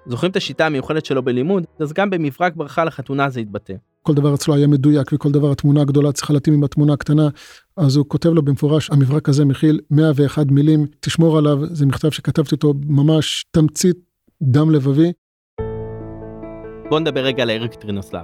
זוכרים 0.07 0.31
את 0.31 0.37
השיטה 0.37 0.67
המיוחדת 0.67 1.05
שלו 1.05 1.23
בלימוד? 1.23 1.65
אז 1.79 1.93
גם 1.93 2.11
במברק 2.11 2.57
ברכה 2.57 2.85
לחתונה 2.85 3.31
זה 3.31 3.41
התבטא. 3.41 3.75
כל 4.03 4.15
דבר 4.15 4.35
אצלו 4.35 4.55
היה 4.55 4.67
מדויק 4.67 5.11
וכל 5.13 5.31
דבר 5.31 5.51
התמונה 5.51 5.81
הגדולה 5.81 6.13
צריכה 6.13 6.33
להתאים 6.33 6.55
עם 6.55 6.65
התמונה 6.65 6.93
הקטנה, 6.93 7.29
אז 7.77 7.97
הוא 7.97 8.05
כותב 8.09 8.29
לו 8.29 8.43
במפורש, 8.43 8.91
המברק 8.91 9.29
הזה 9.29 9.45
מכיל 9.45 9.81
101 9.91 10.47
מילים, 10.47 10.87
תשמור 11.01 11.39
עליו, 11.39 11.59
זה 11.67 11.87
מכתב 11.87 12.11
שכתבתי 12.11 12.55
אותו 12.55 12.75
ממש 12.87 13.45
תמצית 13.51 13.97
דם 14.43 14.71
לבבי. 14.71 15.13
בואו 16.89 17.01
נדבר 17.01 17.21
רגע 17.21 17.43
על 17.43 17.51
העיר 17.51 17.67
קטרינוסלב. 17.67 18.23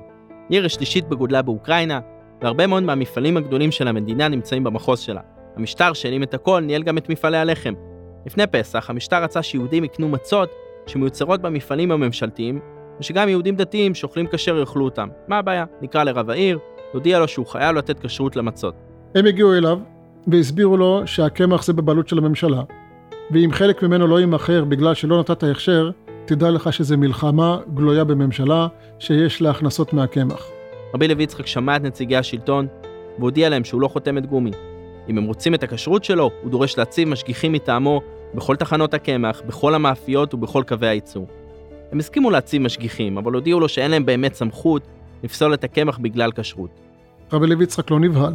עיר 0.48 0.66
השלישית 0.66 1.08
בגודלה 1.08 1.42
באוקראינה, 1.42 2.00
והרבה 2.42 2.66
מאוד 2.66 2.82
מהמפעלים 2.82 3.36
הגדולים 3.36 3.70
של 3.70 3.88
המדינה 3.88 4.28
נמצאים 4.28 4.64
במחוז 4.64 5.00
שלה. 5.00 5.20
המשטר 5.56 5.92
שהעלים 5.92 6.22
את 6.22 6.34
הכל 6.34 6.60
ניהל 6.60 6.82
גם 6.82 6.98
את 6.98 7.08
מפעלי 7.08 7.36
הלחם. 7.36 7.74
לפני 8.26 8.46
פסח, 8.46 8.90
המשטר 8.90 9.22
רצה 9.22 9.42
שיהודים 9.42 9.84
יקנו 9.84 10.08
מצות 10.08 10.50
שמיוצרות 10.86 11.42
במפעלים 11.42 11.90
הממשלתיים, 11.90 12.60
ושגם 13.00 13.28
יהודים 13.28 13.56
דתיים 13.56 13.94
שאוכלים 13.94 14.26
כשר 14.32 14.58
יאכלו 14.58 14.84
אותם. 14.84 15.08
מה 15.28 15.38
הבעיה? 15.38 15.64
נקרא 15.80 16.04
לרב 16.04 16.30
העיר, 16.30 16.58
נודיע 16.94 17.18
לו 17.18 17.28
שהוא 17.28 17.46
חייב 17.46 17.76
לתת 17.76 18.06
כשרות 18.06 18.36
למצות. 18.36 18.74
הם 19.14 19.26
הגיעו 19.26 19.54
אליו 19.54 19.78
והסבירו 20.26 20.76
לו 20.76 21.02
שהקמח 21.06 21.64
זה 21.64 21.72
בבעלות 21.72 22.08
של 22.08 22.18
הממשלה, 22.18 22.62
ואם 23.30 23.52
חלק 23.52 23.82
ממנו 23.82 24.06
לא 24.06 24.20
יימכר 24.20 24.64
בגלל 24.64 24.94
שלא 24.94 25.20
נתת 25.20 25.42
הכשר, 25.42 25.90
תדע 26.24 26.50
לך 26.50 26.72
שזה 26.72 26.96
מלחמה 26.96 27.58
גלויה 27.74 28.04
בממשלה 28.04 28.66
שיש 28.98 29.42
לה 29.42 29.50
הכנסות 29.50 29.92
מהקמח. 29.92 30.46
רבי 30.94 31.08
לוי 31.08 31.22
יצחק 31.24 31.46
שמע 31.46 31.76
את 31.76 31.82
נציגי 31.82 32.16
השלטון 32.16 32.66
והודיע 33.18 33.48
להם 33.48 33.64
שהוא 33.64 33.80
לא 33.80 33.88
חותמת 33.88 34.26
גומי. 34.26 34.50
אם 35.08 35.18
הם 35.18 35.24
רוצים 35.24 35.54
את 35.54 35.62
הכשרות 35.62 36.04
שלו, 36.04 36.30
הוא 36.42 36.50
דורש 36.50 36.78
להציב 36.78 37.08
משגיחים 37.08 37.52
מטעמו 37.52 38.00
בכל 38.34 38.56
תחנות 38.56 38.94
הקמח, 38.94 39.42
בכל 39.46 39.74
המאפיות 39.74 40.34
ובכל 40.34 40.62
קווי 40.68 40.88
הייצור. 40.88 41.26
הם 41.92 41.98
הסכימו 41.98 42.30
להציב 42.30 42.62
משגיחים, 42.62 43.18
אבל 43.18 43.32
הודיעו 43.32 43.60
לו 43.60 43.68
שאין 43.68 43.90
להם 43.90 44.06
באמת 44.06 44.34
סמכות 44.34 44.82
לפסול 45.22 45.54
את 45.54 45.64
הקמח 45.64 45.98
בגלל 45.98 46.32
כשרות. 46.32 46.70
רבי 47.32 47.46
לוי 47.46 47.64
יצחק 47.64 47.90
לא 47.90 48.00
נבהל. 48.00 48.34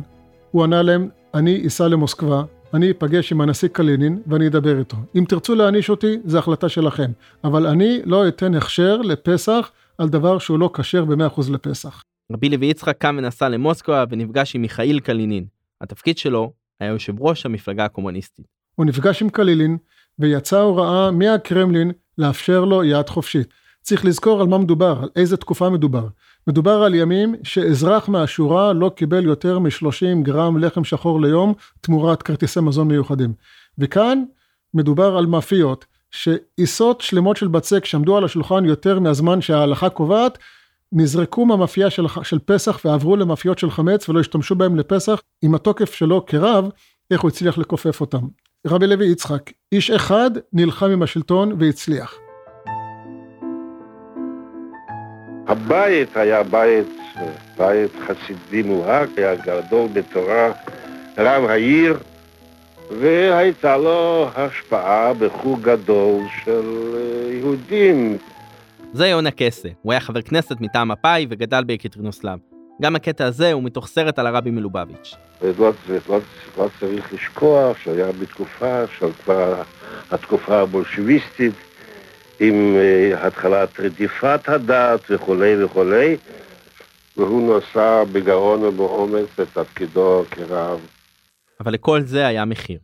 הוא 0.51 0.63
ענה 0.63 0.81
להם, 0.81 1.09
אני 1.33 1.67
אסע 1.67 1.87
למוסקבה, 1.87 2.43
אני 2.77 2.91
אפגש 2.91 3.31
עם 3.31 3.41
הנשיא 3.41 3.67
קלינין 3.67 4.21
ואני 4.27 4.47
אדבר 4.47 4.79
איתו. 4.79 4.97
אם 5.15 5.25
תרצו 5.27 5.55
להעניש 5.55 5.89
אותי, 5.89 6.17
זו 6.25 6.37
החלטה 6.37 6.69
שלכם. 6.69 7.11
אבל 7.43 7.67
אני 7.67 8.01
לא 8.05 8.27
אתן 8.27 8.55
הכשר 8.55 8.97
לפסח 8.97 9.71
על 9.97 10.09
דבר 10.09 10.39
שהוא 10.39 10.59
לא 10.59 10.69
כשר 10.73 11.05
ב-100% 11.05 11.41
לפסח. 11.51 12.03
רבי 12.31 12.49
לוי 12.49 12.65
יצחק 12.65 12.97
קם 12.97 13.15
ונסע 13.19 13.49
למוסקבה 13.49 14.03
ונפגש 14.09 14.55
עם 14.55 14.61
מיכאיל 14.61 14.99
קלינין. 14.99 15.45
התפקיד 15.81 16.17
שלו 16.17 16.53
היה 16.79 16.89
יושב 16.89 17.21
ראש 17.21 17.45
המפלגה 17.45 17.85
הקומוניסטית. 17.85 18.45
הוא 18.75 18.85
נפגש 18.85 19.21
עם 19.21 19.29
קלילין 19.29 19.77
ויצאה 20.19 20.61
הוראה 20.61 21.11
מהקרמלין 21.11 21.91
לאפשר 22.17 22.65
לו 22.65 22.83
יד 22.83 23.09
חופשית. 23.09 23.47
צריך 23.81 24.05
לזכור 24.05 24.41
על 24.41 24.47
מה 24.47 24.57
מדובר, 24.57 24.99
על 25.01 25.09
איזה 25.15 25.37
תקופה 25.37 25.69
מדובר. 25.69 26.07
מדובר 26.47 26.83
על 26.83 26.95
ימים 26.95 27.35
שאזרח 27.43 28.09
מהשורה 28.09 28.73
לא 28.73 28.91
קיבל 28.95 29.25
יותר 29.25 29.59
מ-30 29.59 30.23
גרם 30.23 30.57
לחם 30.57 30.83
שחור 30.83 31.21
ליום 31.21 31.53
תמורת 31.81 32.23
כרטיסי 32.23 32.59
מזון 32.59 32.87
מיוחדים. 32.87 33.33
וכאן 33.77 34.23
מדובר 34.73 35.17
על 35.17 35.25
מאפיות 35.25 35.85
שעיסות 36.11 37.01
שלמות 37.01 37.37
של 37.37 37.47
בצק 37.47 37.85
שעמדו 37.85 38.17
על 38.17 38.23
השולחן 38.25 38.65
יותר 38.65 38.99
מהזמן 38.99 39.41
שההלכה 39.41 39.89
קובעת, 39.89 40.37
נזרקו 40.91 41.45
מהמאפייה 41.45 41.89
של, 41.89 42.05
של 42.23 42.39
פסח 42.45 42.79
ועברו 42.85 43.15
למאפיות 43.15 43.59
של 43.59 43.71
חמץ 43.71 44.09
ולא 44.09 44.19
השתמשו 44.19 44.55
בהם 44.55 44.75
לפסח 44.75 45.21
עם 45.41 45.55
התוקף 45.55 45.93
שלו 45.93 46.25
כרב, 46.25 46.69
איך 47.11 47.21
הוא 47.21 47.29
הצליח 47.29 47.57
לכופף 47.57 48.01
אותם. 48.01 48.27
רבי 48.67 48.87
לוי 48.87 49.07
יצחק, 49.07 49.51
איש 49.71 49.91
אחד 49.91 50.31
נלחם 50.53 50.89
עם 50.89 51.03
השלטון 51.03 51.51
והצליח. 51.59 52.26
הבית 55.47 56.17
היה 56.17 56.43
בית, 56.43 56.87
בית 57.57 57.91
חסידי 58.07 58.61
מובהק, 58.61 59.09
היה 59.17 59.35
גדול 59.35 59.87
בתורה, 59.93 60.51
רב 61.17 61.45
העיר, 61.45 61.97
והייתה 62.99 63.77
לו 63.77 64.29
השפעה 64.35 65.13
בחוג 65.13 65.61
גדול 65.61 66.21
של 66.43 66.95
אה, 66.95 67.33
יהודים. 67.33 68.17
זה 68.93 69.07
יונה 69.07 69.31
קסה, 69.31 69.69
הוא 69.81 69.91
היה 69.91 69.99
חבר 69.99 70.21
כנסת 70.21 70.61
מטעם 70.61 70.87
מפא"י 70.87 71.27
וגדל 71.29 71.63
בקטרינוסלב. 71.67 72.39
גם 72.81 72.95
הקטע 72.95 73.25
הזה 73.25 73.53
הוא 73.53 73.63
מתוך 73.63 73.87
סרט 73.87 74.19
על 74.19 74.27
הרבי 74.27 74.51
מלובביץ'. 74.51 75.15
ולא, 75.41 75.71
ולא, 75.87 76.19
לא 76.57 76.67
צריך 76.79 77.13
לשכוח 77.13 77.77
שהיה 77.77 78.11
בתקופה 78.21 78.83
של 78.99 79.07
כבר 79.23 79.61
התקופה 80.11 80.59
הבולשביסטית, 80.59 81.53
עם 82.39 82.75
uh, 82.75 83.17
התחלת 83.17 83.79
רדיפת 83.79 84.41
הדת 84.47 85.01
וכולי 85.09 85.63
וכולי, 85.63 86.17
והוא 87.17 87.47
נושא 87.47 88.03
בגאון 88.11 88.63
ובאומץ 88.63 89.39
לתפקידו 89.39 90.23
כרב. 90.31 90.79
אבל 91.59 91.73
לכל 91.73 92.01
זה 92.01 92.27
היה 92.27 92.45
מחיר. 92.45 92.79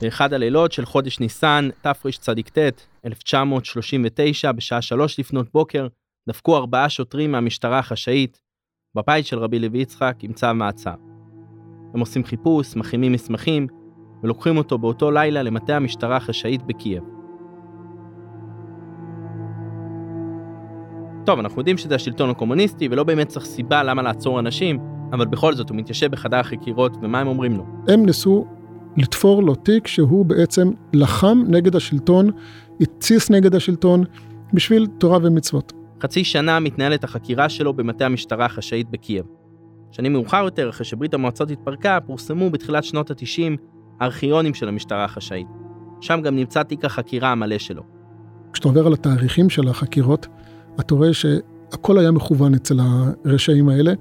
באחד 0.00 0.32
הלילות 0.32 0.72
של 0.72 0.84
חודש 0.84 1.20
ניסן, 1.20 1.68
תרצ"ט, 1.80 2.58
1939, 3.06 4.52
בשעה 4.52 4.82
שלוש 4.82 5.18
לפנות 5.18 5.52
בוקר, 5.52 5.86
דפקו 6.28 6.56
ארבעה 6.56 6.88
שוטרים 6.88 7.32
מהמשטרה 7.32 7.78
החשאית 7.78 8.40
בבית 8.94 9.26
של 9.26 9.38
רבי 9.38 9.58
לוי 9.58 9.78
יצחק 9.78 10.14
עם 10.22 10.32
צו 10.32 10.54
מעצר. 10.54 10.94
הם 11.94 12.00
עושים 12.00 12.24
חיפוש, 12.24 12.76
מכינים 12.76 13.12
מסמכים, 13.12 13.66
ולוקחים 14.22 14.56
אותו 14.56 14.78
באותו 14.78 15.10
לילה 15.10 15.42
למטה 15.42 15.76
המשטרה 15.76 16.16
החשאית 16.16 16.62
בקייב. 16.62 17.02
טוב, 21.24 21.38
אנחנו 21.38 21.60
יודעים 21.60 21.78
שזה 21.78 21.94
השלטון 21.94 22.30
הקומוניסטי, 22.30 22.88
ולא 22.90 23.04
באמת 23.04 23.28
צריך 23.28 23.44
סיבה 23.44 23.82
למה 23.82 24.02
לעצור 24.02 24.40
אנשים, 24.40 24.78
אבל 25.12 25.26
בכל 25.26 25.54
זאת 25.54 25.70
הוא 25.70 25.76
מתיישב 25.76 26.10
בחדר 26.10 26.36
החקירות, 26.36 26.96
ומה 27.02 27.20
הם 27.20 27.26
אומרים 27.26 27.56
לו? 27.56 27.64
הם 27.88 28.06
ניסו 28.06 28.46
לתפור 28.96 29.42
לו 29.42 29.54
תיק 29.54 29.86
שהוא 29.86 30.26
בעצם 30.26 30.70
לחם 30.92 31.42
נגד 31.48 31.76
השלטון, 31.76 32.30
התסיס 32.80 33.30
נגד 33.30 33.54
השלטון, 33.54 34.04
בשביל 34.54 34.86
תורה 34.86 35.18
ומצוות. 35.22 35.72
חצי 36.02 36.24
שנה 36.24 36.60
מתנהלת 36.60 37.04
החקירה 37.04 37.48
שלו 37.48 37.72
במטה 37.72 38.06
המשטרה 38.06 38.44
החשאית 38.44 38.90
בקייב. 38.90 39.24
שנים 39.90 40.12
מאוחר 40.12 40.42
יותר, 40.44 40.70
אחרי 40.70 40.84
שברית 40.84 41.14
המועצות 41.14 41.50
התפרקה, 41.50 41.98
פורסמו 42.06 42.50
בתחילת 42.50 42.84
שנות 42.84 43.10
ה-90 43.10 43.56
הארכיונים 44.02 44.54
של 44.54 44.68
המשטרה 44.68 45.04
החשאית. 45.04 45.46
שם 46.00 46.20
גם 46.24 46.36
נמצא 46.36 46.62
תיק 46.62 46.84
החקירה 46.84 47.32
המלא 47.32 47.58
שלו. 47.58 47.82
כשאתה 48.52 48.68
עובר 48.68 48.86
על 48.86 48.92
התאריכים 48.92 49.50
של 49.50 49.68
החקירות, 49.68 50.26
אתה 50.80 50.94
רואה 50.94 51.14
שהכל 51.14 51.98
היה 51.98 52.10
מכוון 52.10 52.54
אצל 52.54 52.80
הרשעים 53.24 53.68
האלה. 53.68 53.92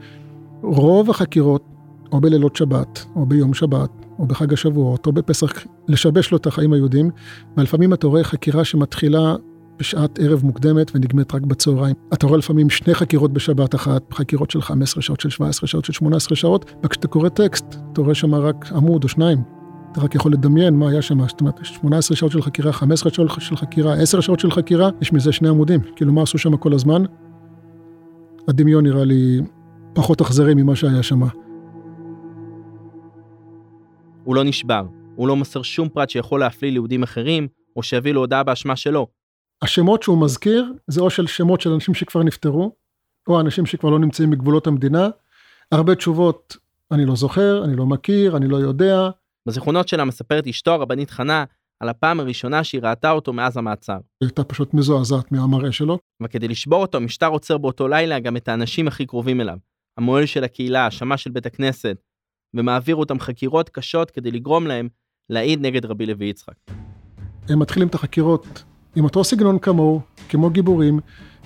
רוב 0.62 1.10
החקירות, 1.10 1.66
או 2.12 2.22
בלילות 2.22 2.56
שבת, 2.56 3.06
או 3.16 3.26
ביום 3.26 3.54
שבת, 3.54 3.90
או 4.20 4.26
בחג 4.26 4.54
השבועות, 4.54 5.06
או 5.06 5.12
בפסח, 5.12 5.54
לשבש 5.88 6.32
לו 6.32 6.38
את 6.38 6.48
החיים 6.48 6.74
היהודים, 6.74 7.10
ולפעמים 7.58 7.94
אתה 7.94 8.08
רואה 8.08 8.24
חקירה 8.24 8.64
שמתחילה 8.64 9.36
בשעת 9.80 10.20
ערב 10.20 10.46
מוקדמת 10.46 10.92
ונגמרת 10.96 11.36
רק 11.36 11.42
בצהריים. 11.42 11.96
אתה 12.14 12.28
רואה 12.28 12.38
לפעמים 12.38 12.70
שני 12.70 12.94
חקירות 12.94 13.34
בשבת 13.34 13.76
אחת, 13.76 14.14
חקירות 14.14 14.52
של 14.52 14.62
15 14.62 15.02
שעות, 15.02 15.20
של 15.20 15.30
17 15.30 15.68
שעות, 15.68 15.86
של 15.86 15.94
18 15.94 16.36
שעות, 16.36 16.74
וכשאתה 16.84 17.08
קורא 17.08 17.30
טקסט, 17.30 17.76
אתה 17.94 18.02
רואה 18.02 18.16
שם 18.16 18.36
רק 18.36 18.72
עמוד 18.72 19.04
או 19.04 19.10
שניים. 19.10 19.61
אתה 19.92 20.02
רק 20.02 20.16
יכול 20.16 20.32
לדמיין 20.32 20.74
מה 20.74 20.90
היה 20.90 21.02
שם, 21.02 21.28
זאת 21.28 21.42
אומרת, 21.42 21.66
18 21.66 22.18
שעות 22.18 22.32
של 22.32 22.42
חקירה, 22.42 22.74
15 22.74 23.12
שעות 23.12 23.30
של 23.40 23.56
חקירה, 23.56 23.94
10 23.94 24.22
שעות 24.22 24.40
של 24.40 24.52
חקירה, 24.52 24.90
יש 25.02 25.14
מזה 25.14 25.32
שני 25.32 25.50
עמודים. 25.50 25.80
כאילו, 25.96 26.14
מה 26.14 26.22
עשו 26.22 26.38
שם 26.38 26.58
כל 26.58 26.74
הזמן? 26.74 27.04
הדמיון 28.48 28.84
נראה 28.84 29.04
לי 29.04 29.42
פחות 29.94 30.22
אכזרי 30.22 30.54
ממה 30.54 30.76
שהיה 30.76 31.04
שם. 31.04 31.22
הוא 34.24 34.36
לא 34.36 34.44
נשבר, 34.44 34.86
הוא 35.16 35.28
לא 35.28 35.36
מסר 35.36 35.62
שום 35.62 35.90
פרט 35.90 36.10
שיכול 36.10 36.40
להפליל 36.40 36.76
יהודים 36.76 37.04
אחרים, 37.04 37.48
או 37.76 37.84
שיביא 37.84 38.14
לו 38.14 38.20
הודעה 38.20 38.44
באשמה 38.44 38.76
שלו. 38.76 39.08
השמות 39.62 40.04
שהוא 40.04 40.22
מזכיר, 40.22 40.74
זה 40.88 41.02
או 41.02 41.10
של 41.10 41.28
שמות 41.28 41.62
של 41.62 41.72
אנשים 41.72 41.94
שכבר 41.94 42.24
נפטרו, 42.24 42.76
או 43.28 43.40
אנשים 43.40 43.66
שכבר 43.66 43.90
לא 43.90 44.00
נמצאים 44.00 44.30
בגבולות 44.30 44.68
המדינה. 44.68 45.10
הרבה 45.72 45.96
תשובות, 45.96 46.58
אני 46.92 47.06
לא 47.06 47.16
זוכר, 47.16 47.64
אני 47.66 47.76
לא 47.76 47.86
מכיר, 47.86 48.38
אני 48.38 48.48
לא 48.48 48.58
יודע. 48.58 49.10
בזיכרונות 49.48 49.88
שלה 49.88 50.06
מספרת 50.06 50.48
אשתו 50.48 50.72
הרבנית 50.72 51.10
חנה 51.10 51.44
על 51.82 51.90
הפעם 51.90 52.20
הראשונה 52.20 52.64
שהיא 52.64 52.82
ראתה 52.82 53.12
אותו 53.12 53.34
מאז 53.34 53.58
המעצר. 53.58 53.94
היא 53.94 54.00
הייתה 54.22 54.44
פשוט 54.44 54.74
מזועזעת 54.74 55.32
מהמראה 55.32 55.72
שלו. 55.72 55.98
וכדי 56.24 56.48
לשבור 56.48 56.82
אותו, 56.82 56.98
המשטר 56.98 57.28
עוצר 57.28 57.58
באותו 57.58 57.88
לילה 57.88 58.20
גם 58.20 58.38
את 58.38 58.48
האנשים 58.48 58.88
הכי 58.88 59.06
קרובים 59.06 59.42
אליו. 59.42 59.58
המוהל 59.98 60.26
של 60.26 60.44
הקהילה, 60.44 60.86
השמש 60.86 61.24
של 61.24 61.32
בית 61.32 61.46
הכנסת, 61.46 61.98
ומעביר 62.56 62.96
אותם 62.96 63.20
חקירות 63.20 63.70
קשות 63.70 64.12
כדי 64.12 64.32
לגרום 64.32 64.68
להם 64.68 64.88
להעיד 65.30 65.62
נגד 65.62 65.86
רבי 65.86 66.06
לוי 66.06 66.26
יצחק. 66.26 66.54
הם 67.50 67.60
מתחילים 67.60 67.88
את 67.88 67.96
החקירות 67.96 68.64
עם 68.96 69.04
אותו 69.04 69.24
סגנון 69.24 69.60
כמוהו, 69.60 70.02
כמו 70.30 70.50
גיבורים, 70.50 71.00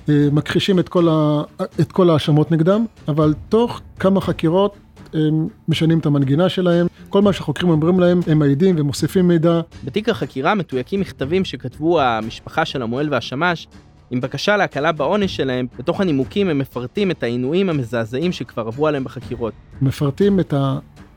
אה, 0.09 0.27
מכחישים 0.31 0.79
את 0.79 0.89
כל, 0.89 1.09
ה... 1.09 1.43
את 1.81 1.91
כל 1.91 2.09
ההאשמות 2.09 2.51
נגדם, 2.51 2.85
אבל 3.07 3.33
תוך 3.49 3.81
כמה 3.99 4.21
חקירות 4.21 4.77
הם 5.15 5.47
משנים 5.67 5.99
את 5.99 6.05
המנגינה 6.05 6.49
שלהם, 6.49 6.87
כל 7.09 7.21
מה 7.21 7.33
שהחוקרים 7.33 7.69
אומרים 7.69 7.99
להם 7.99 8.19
הם 8.27 8.39
מעידים 8.39 8.75
ומוסיפים 8.77 9.27
מידע. 9.27 9.61
בתיק 9.83 10.09
החקירה 10.09 10.55
מתויקים 10.55 10.99
מכתבים 10.99 11.45
שכתבו 11.45 12.01
המשפחה 12.01 12.65
של 12.65 12.81
המוהל 12.81 13.07
והשמש 13.11 13.67
עם 14.11 14.21
בקשה 14.21 14.57
להקלה 14.57 14.91
בעונש 14.91 15.35
שלהם, 15.35 15.67
בתוך 15.79 16.01
הנימוקים 16.01 16.49
הם 16.49 16.57
מפרטים 16.59 17.11
את 17.11 17.23
העינויים 17.23 17.69
המזעזעים 17.69 18.31
שכבר 18.31 18.67
עברו 18.67 18.87
עליהם 18.87 19.03
בחקירות. 19.03 19.53
מפרטים 19.81 20.39
את 20.39 20.53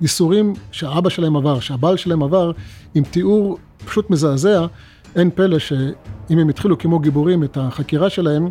הייסורים 0.00 0.52
שהאבא 0.70 1.08
שלהם 1.10 1.36
עבר, 1.36 1.60
שהבעל 1.60 1.96
שלהם 1.96 2.22
עבר, 2.22 2.52
עם 2.94 3.04
תיאור 3.04 3.58
פשוט 3.86 4.10
מזעזע, 4.10 4.66
אין 5.16 5.30
פלא 5.30 5.58
שאם 5.58 6.38
הם 6.38 6.48
התחילו 6.48 6.78
כמו 6.78 6.98
גיבורים 6.98 7.44
את 7.44 7.56
החקירה 7.60 8.10
שלהם, 8.10 8.48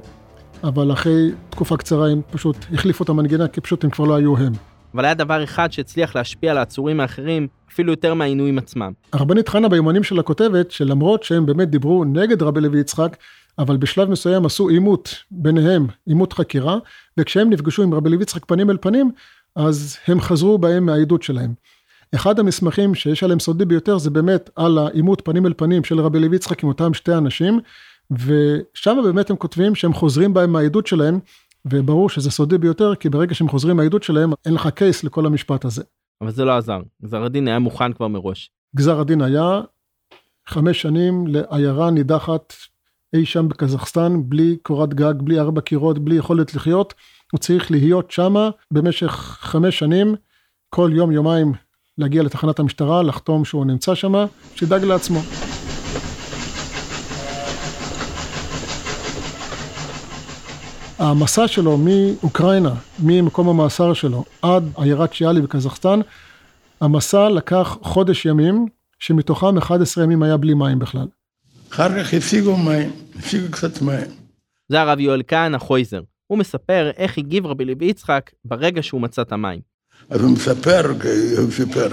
אבל 0.63 0.91
אחרי 0.91 1.31
תקופה 1.49 1.77
קצרה 1.77 2.10
הם 2.10 2.21
פשוט 2.31 2.57
החליפו 2.73 3.03
את 3.03 3.10
המנגינה, 3.10 3.47
כי 3.47 3.62
פשוט 3.62 3.83
הם 3.83 3.89
כבר 3.89 4.05
לא 4.05 4.15
היו 4.15 4.38
הם. 4.38 4.53
אבל 4.97 5.05
היה 5.05 5.13
דבר 5.13 5.43
אחד 5.43 5.71
שהצליח 5.71 6.15
להשפיע 6.15 6.51
על 6.51 6.57
העצורים 6.57 6.99
האחרים 6.99 7.47
אפילו 7.71 7.91
יותר 7.91 8.13
מהעינויים 8.13 8.57
עצמם. 8.57 8.91
הרבנית 9.13 9.49
חנה 9.49 9.69
ביומנים 9.69 10.03
שלה 10.03 10.23
כותבת 10.23 10.71
שלמרות 10.71 11.23
שהם 11.23 11.45
באמת 11.45 11.69
דיברו 11.69 12.03
נגד 12.05 12.41
רבי 12.41 12.62
לוי 12.62 12.79
יצחק, 12.79 13.17
אבל 13.60 13.77
בשלב 13.77 14.10
מסוים 14.10 14.45
עשו 14.45 14.69
עימות 14.69 15.15
ביניהם, 15.31 15.88
עימות 16.05 16.33
חקירה, 16.33 16.77
וכשהם 17.17 17.49
נפגשו 17.49 17.83
עם 17.83 17.93
רבי 17.93 18.10
לוי 18.10 18.23
יצחק 18.23 18.45
פנים 18.45 18.69
אל 18.69 18.77
פנים, 18.81 19.12
אז 19.55 19.97
הם 20.07 20.21
חזרו 20.21 20.57
בהם 20.57 20.86
מהעדות 20.86 21.23
שלהם. 21.23 21.53
אחד 22.15 22.39
המסמכים 22.39 22.95
שיש 22.95 23.23
עליהם 23.23 23.39
סודי 23.39 23.65
ביותר 23.65 23.97
זה 23.97 24.10
באמת 24.10 24.49
על 24.55 24.77
העימות 24.77 25.21
פנים 25.25 25.45
אל 25.45 25.53
פנים 25.57 25.83
של 25.83 25.99
רבי 25.99 26.19
לוי 26.19 26.36
יצחק 26.36 26.63
עם 26.63 26.69
אותם 26.69 26.93
שתי 26.93 27.13
אנשים, 27.13 27.60
ושם 28.12 28.97
באמת 29.03 29.29
הם 29.29 29.36
כותבים 29.36 29.75
שהם 29.75 29.93
חוזרים 29.93 30.33
בהם 30.33 30.51
מהעדות 30.51 30.88
שלהם, 30.88 31.19
וברור 31.65 32.10
שזה 32.10 32.32
סודי 32.32 32.58
ביותר, 32.58 32.96
כי 32.96 33.10
ברגע 33.10 33.36
שהם 33.36 33.50
חוזרים 33.50 33.78
מהעדות 33.78 34.04
שלהם, 34.04 34.32
אין 34.46 34.54
לך 34.54 34.67
קייס 34.67 35.04
לכל 35.04 35.26
המשפט 35.26 35.65
הזה. 35.65 35.84
אבל 36.22 36.32
זה 36.32 36.46
לא 36.46 36.58
עזר, 36.58 36.82
גזר 37.04 37.24
הדין 37.24 37.48
היה 37.48 37.60
מוכן 37.60 37.93
כבר 37.93 38.08
מראש. 38.08 38.52
גזר 38.76 39.00
הדין 39.00 39.22
היה 39.22 39.62
חמש 40.48 40.82
שנים 40.82 41.28
לעיירה 41.28 41.91
נידחת 41.91 42.54
אי 43.13 43.26
שם 43.26 43.50
בקזחסטן, 43.50 44.13
בלי 44.26 44.58
קורת 44.63 44.93
גג, 44.93 45.13
בלי 45.17 45.39
ארבע 45.39 45.62
קירות, 45.62 46.00
בלי 46.00 46.15
יכולת 46.15 46.56
לחיות. 46.56 46.93
הוא 47.32 47.39
צריך 47.39 47.72
להיות 47.72 48.12
שמה 48.12 48.50
במשך 48.72 49.12
חמש 49.41 49.80
שנים, 49.80 50.15
כל 50.70 50.91
יום 50.93 51.12
יומיים 51.12 51.54
להגיע 51.98 52.24
לתחנת 52.24 52.60
המשטרה, 52.60 53.04
לחתום 53.04 53.46
שהוא 53.46 53.65
נמצא 53.65 53.96
שמה, 53.96 54.26
שידאג 54.56 54.84
לעצמו. 54.84 55.20
המסע 60.99 61.47
שלו 61.47 61.77
מאוקראינה, 61.77 62.73
ממקום 62.99 63.49
המאסר 63.49 63.93
שלו, 63.93 64.23
עד 64.41 64.63
עיירת 64.77 65.13
שיאלי 65.13 65.41
בקזחסטן, 65.41 65.99
המסע 66.81 67.29
לקח 67.29 67.77
חודש 67.81 68.25
ימים, 68.25 68.65
שמתוכם 68.99 69.57
11 69.57 70.03
ימים 70.03 70.23
היה 70.23 70.38
בלי 70.38 70.53
מים 70.53 70.79
בכלל. 70.79 71.07
אחר 71.71 72.03
כך 72.03 72.13
השיגו 72.13 72.57
מים, 72.57 72.91
השיגו 73.19 73.51
קצת 73.51 73.81
מים. 73.81 74.07
זה 74.69 74.81
הרב 74.81 74.99
יואל 74.99 75.21
כהנא 75.27 75.57
חויזר. 75.57 76.01
הוא 76.27 76.38
מספר 76.38 76.91
איך 76.97 77.17
הגיב 77.17 77.45
רבי 77.45 77.65
לוי 77.65 77.86
יצחק 77.86 78.31
ברגע 78.45 78.83
שהוא 78.83 79.01
מצא 79.01 79.21
את 79.21 79.31
המים. 79.31 79.60
אז 80.10 80.21
הוא 80.21 80.31
מספר, 80.31 80.93
הוא 81.38 81.51
סיפר, 81.51 81.88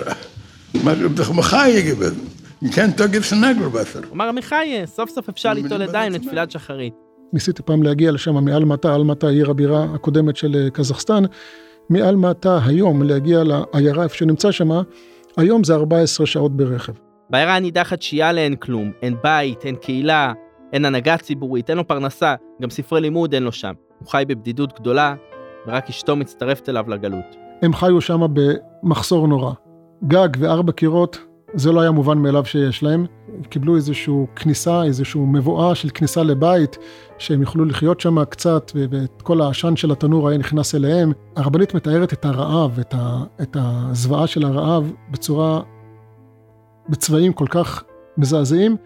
מה 0.85 0.93
מחי 1.35 1.71
יגיב, 1.71 1.99
כן 2.73 2.91
תגיד 2.91 3.23
סנגר 3.23 3.69
בסר. 3.69 3.99
הוא 3.99 4.13
אמר 4.13 4.29
עמיחי, 4.29 4.83
סוף 4.87 5.11
סוף 5.11 5.29
אפשר 5.29 5.53
ליטול 5.53 5.83
ידיים 5.83 6.13
לתפילת 6.13 6.51
שחרית. 6.51 7.04
ניסיתי 7.33 7.63
פעם 7.63 7.83
להגיע 7.83 8.13
לשם 8.13 8.45
מאלמטה, 8.45 8.95
אלמטה 8.95 9.29
עיר 9.29 9.51
הבירה 9.51 9.87
הקודמת 9.95 10.37
של 10.37 10.57
אה, 10.57 10.71
קזחסטן, 10.71 11.23
מאלמטה 11.91 12.59
היום 12.67 13.03
להגיע 13.03 13.43
לעיירה 13.45 14.05
איפה 14.05 14.17
שנמצא 14.17 14.51
שם, 14.51 14.71
היום 15.37 15.65
זה 15.65 15.75
14 15.75 16.27
שעות 16.27 16.57
ברכב. 16.57 16.93
בעיירה 17.31 17.57
הנידחת 17.57 18.03
שיאלה 18.03 18.41
אין 18.41 18.57
כלום, 18.57 18.93
אין 19.03 19.17
בית, 19.23 19.65
אין 19.65 19.77
קהילה, 19.77 20.33
אין 20.73 20.85
הנהגה 20.85 21.17
ציבורית, 21.17 21.71
אין 21.71 21.79
לו 21.79 21.87
פרנסה, 21.87 22.35
גם 22.63 22.71
ספרי 22.71 23.01
לימוד 23.01 23.35
אין 23.35 23.43
לו 23.43 23.53
שם. 23.53 23.73
הוא 23.99 24.09
חי 24.09 24.25
בבדידות 24.29 24.81
גדולה, 24.81 25.15
ורק 25.67 25.89
אשתו 25.89 26.17
מצטרפת 26.17 26.69
אליו 26.69 26.85
לגלות. 26.89 27.37
הם 27.63 27.73
חיו 27.73 28.01
שם 28.01 28.21
במחסור 28.33 29.29
נורא. 29.29 29.53
גג 30.09 30.29
וארבע 30.39 30.73
קירות, 30.73 31.19
זה 31.55 31.73
לא 31.73 31.81
היה 31.81 31.91
מובן 31.91 32.19
מאליו 32.19 32.45
שיש 32.45 32.83
להם. 32.83 33.07
קיבלו 33.49 33.77
איזושהי 33.77 34.15
כניסה, 34.37 34.83
איזושהי 34.83 35.21
מבואה 35.21 35.75
של 35.75 35.89
כניסה 35.95 36.23
לבית, 36.23 36.79
שהם 37.19 37.41
יוכלו 37.41 37.65
לחיות 37.65 38.01
שם 38.01 38.25
קצת, 38.25 38.73
ואת 38.75 39.23
כל 39.23 39.41
העשן 39.41 39.77
של 39.77 39.93
התנור 39.93 40.29
היה 40.29 40.39
נכנס 40.39 40.75
אליהם. 40.75 41.13
הרבנית 41.37 41.75
מתארת 41.75 42.13
את 42.13 42.25
הרעב, 42.25 42.79
את, 42.79 42.95
ה, 42.95 43.25
את 43.43 43.57
הזוועה 43.61 44.27
של 44.27 44.45
הרעב, 44.45 44.93
בצורה, 45.11 45.61
בצבעים 46.89 47.33
כל 47.33 47.47
כך 47.51 47.85
מזעזעים. 48.19 48.77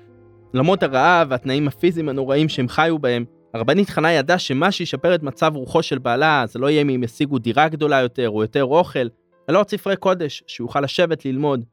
למרות 0.54 0.82
הרעב 0.82 1.26
והתנאים 1.30 1.68
הפיזיים 1.68 2.08
הנוראים 2.08 2.48
שהם 2.48 2.68
חיו 2.68 2.98
בהם, 2.98 3.24
הרבנית 3.54 3.90
חנה 3.90 4.12
ידעה 4.12 4.38
שמה 4.38 4.72
שישפר 4.72 5.14
את 5.14 5.22
מצב 5.22 5.52
רוחו 5.54 5.82
של 5.82 5.98
בעלה 5.98 6.44
זה 6.48 6.58
לא 6.58 6.70
יהיה 6.70 6.82
אם 6.82 6.88
הם 6.88 7.04
ישיגו 7.04 7.38
דירה 7.38 7.68
גדולה 7.68 8.00
יותר 8.00 8.30
או 8.30 8.42
יותר 8.42 8.64
אוכל, 8.64 9.08
אלא 9.50 9.58
עוד 9.58 9.68
ספרי 9.68 9.96
קודש, 9.96 10.42
שיוכל 10.46 10.80
לשבת 10.80 11.24
ללמוד. 11.24 11.64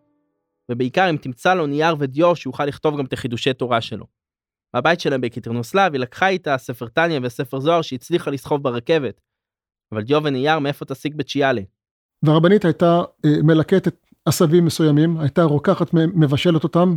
ובעיקר 0.71 1.09
אם 1.09 1.17
תמצא 1.17 1.53
לו 1.53 1.67
נייר 1.67 1.95
ודיו 1.99 2.35
שיוכל 2.35 2.65
לכתוב 2.65 2.97
גם 2.97 3.05
את 3.05 3.13
החידושי 3.13 3.53
תורה 3.53 3.81
שלו. 3.81 4.05
בבית 4.75 4.99
שלהם 4.99 5.21
בקיטרנוסלב 5.21 5.93
היא 5.93 5.99
לקחה 5.99 6.27
איתה 6.27 6.57
ספר 6.57 6.87
טניה 6.87 7.19
וספר 7.23 7.59
זוהר 7.59 7.81
שהצליחה 7.81 8.31
לסחוב 8.31 8.63
ברכבת. 8.63 9.21
אבל 9.91 10.01
דיו 10.01 10.21
ונייר 10.23 10.59
מאיפה 10.59 10.85
תשיג 10.85 11.15
בצ'יאלה? 11.15 11.61
והרבנית 12.23 12.65
הייתה 12.65 13.01
אה, 13.25 13.31
מלקטת 13.43 13.95
עשבים 14.25 14.65
מסוימים, 14.65 15.19
הייתה 15.19 15.43
רוקחת 15.43 15.93
מהם, 15.93 16.11
מבשלת 16.15 16.63
אותם, 16.63 16.95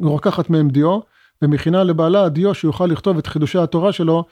רוקחת 0.00 0.50
מהם 0.50 0.68
דיו, 0.68 1.00
ומכינה 1.42 1.84
לבעלה 1.84 2.28
דיו 2.28 2.54
שיוכל 2.54 2.86
לכתוב 2.86 3.18
את 3.18 3.26
חידושי 3.26 3.58
התורה 3.58 3.92
שלו, 3.92 4.24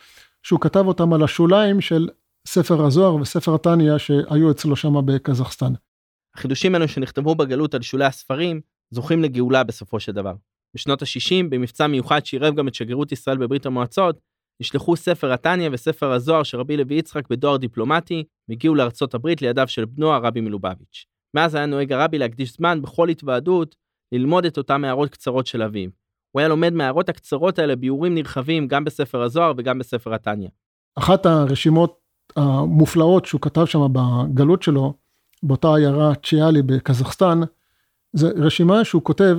שהוא 0.42 0.60
כתב 0.60 0.86
אותם 0.86 1.12
על 1.12 1.22
השוליים 1.22 1.80
של 1.80 2.08
ספר 2.46 2.84
הזוהר 2.84 3.14
וספר 3.14 3.54
התניא 3.54 3.98
שהיו 3.98 4.50
אצלו 4.50 4.76
שם 4.76 5.06
בקזחסטן. 5.06 5.72
החידושים 6.38 6.74
האלו 6.74 6.88
שנכתבו 6.88 7.34
בגלות 7.34 7.74
על 7.74 7.82
שולי 7.82 8.04
הספרים, 8.04 8.60
זוכים 8.90 9.22
לגאולה 9.22 9.64
בסופו 9.64 10.00
של 10.00 10.12
דבר. 10.12 10.34
בשנות 10.74 11.02
ה-60, 11.02 11.44
במבצע 11.50 11.86
מיוחד 11.86 12.26
שעירב 12.26 12.54
גם 12.54 12.68
את 12.68 12.74
שגרירות 12.74 13.12
ישראל 13.12 13.36
בברית 13.36 13.66
המועצות, 13.66 14.20
נשלחו 14.60 14.96
ספר 14.96 15.32
התניא 15.32 15.68
וספר 15.72 16.12
הזוהר 16.12 16.42
של 16.42 16.58
רבי 16.58 16.76
לוי 16.76 16.94
יצחק 16.94 17.28
בדואר 17.30 17.56
דיפלומטי, 17.56 18.24
והגיעו 18.48 18.74
לארצות 18.74 19.14
הברית 19.14 19.42
לידיו 19.42 19.68
של 19.68 19.84
בנו 19.84 20.12
הרבי 20.12 20.40
מלובביץ'. 20.40 21.06
מאז 21.34 21.54
היה 21.54 21.66
נוהג 21.66 21.92
הרבי 21.92 22.18
להקדיש 22.18 22.52
זמן 22.52 22.82
בכל 22.82 23.08
התוועדות 23.08 23.76
ללמוד 24.12 24.44
את 24.44 24.58
אותם 24.58 24.84
הערות 24.84 25.10
קצרות 25.10 25.46
של 25.46 25.62
אביו. 25.62 25.90
הוא 26.30 26.40
היה 26.40 26.48
לומד 26.48 26.72
מההערות 26.72 27.08
הקצרות 27.08 27.58
האלה 27.58 27.76
ביורים 27.76 28.14
נרחבים 28.14 28.68
גם 28.68 28.84
בספר 28.84 29.22
הזוהר 29.22 29.52
וגם 29.56 29.78
בספר 29.78 30.14
התניא. 30.14 30.48
אחת 30.98 31.26
הרשימות 31.26 31.98
המופלאות 32.36 33.24
שהוא 33.24 33.40
כתב 33.40 33.64
שם 33.64 33.80
בגלות 33.92 34.62
שלו, 34.62 34.94
באותה 35.42 35.74
עיירה 35.74 36.14
צ'יאלי 36.14 36.62
בקזחסטן, 36.62 37.40
זה 38.12 38.30
רשימה 38.36 38.84
שהוא 38.84 39.02
כותב 39.02 39.38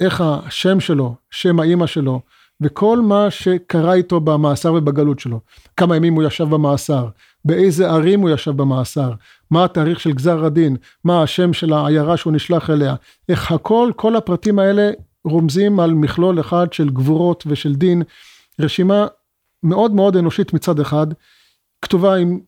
איך 0.00 0.20
השם 0.20 0.80
שלו, 0.80 1.14
שם 1.30 1.60
האימא 1.60 1.86
שלו, 1.86 2.20
וכל 2.60 3.00
מה 3.00 3.30
שקרה 3.30 3.94
איתו 3.94 4.20
במאסר 4.20 4.72
ובגלות 4.72 5.18
שלו. 5.18 5.40
כמה 5.76 5.96
ימים 5.96 6.14
הוא 6.14 6.22
ישב 6.22 6.44
במאסר, 6.44 7.08
באיזה 7.44 7.90
ערים 7.90 8.20
הוא 8.20 8.30
ישב 8.30 8.50
במאסר, 8.50 9.12
מה 9.50 9.64
התאריך 9.64 10.00
של 10.00 10.12
גזר 10.12 10.44
הדין, 10.44 10.76
מה 11.04 11.22
השם 11.22 11.52
של 11.52 11.72
העיירה 11.72 12.16
שהוא 12.16 12.32
נשלח 12.32 12.70
אליה, 12.70 12.94
איך 13.28 13.52
הכל, 13.52 13.90
כל 13.96 14.16
הפרטים 14.16 14.58
האלה 14.58 14.90
רומזים 15.24 15.80
על 15.80 15.94
מכלול 15.94 16.40
אחד 16.40 16.72
של 16.72 16.90
גבורות 16.90 17.44
ושל 17.46 17.74
דין, 17.74 18.02
רשימה 18.60 19.06
מאוד 19.62 19.92
מאוד 19.92 20.16
אנושית 20.16 20.52
מצד 20.52 20.80
אחד, 20.80 21.06
כתובה 21.82 22.14
עם 22.14 22.40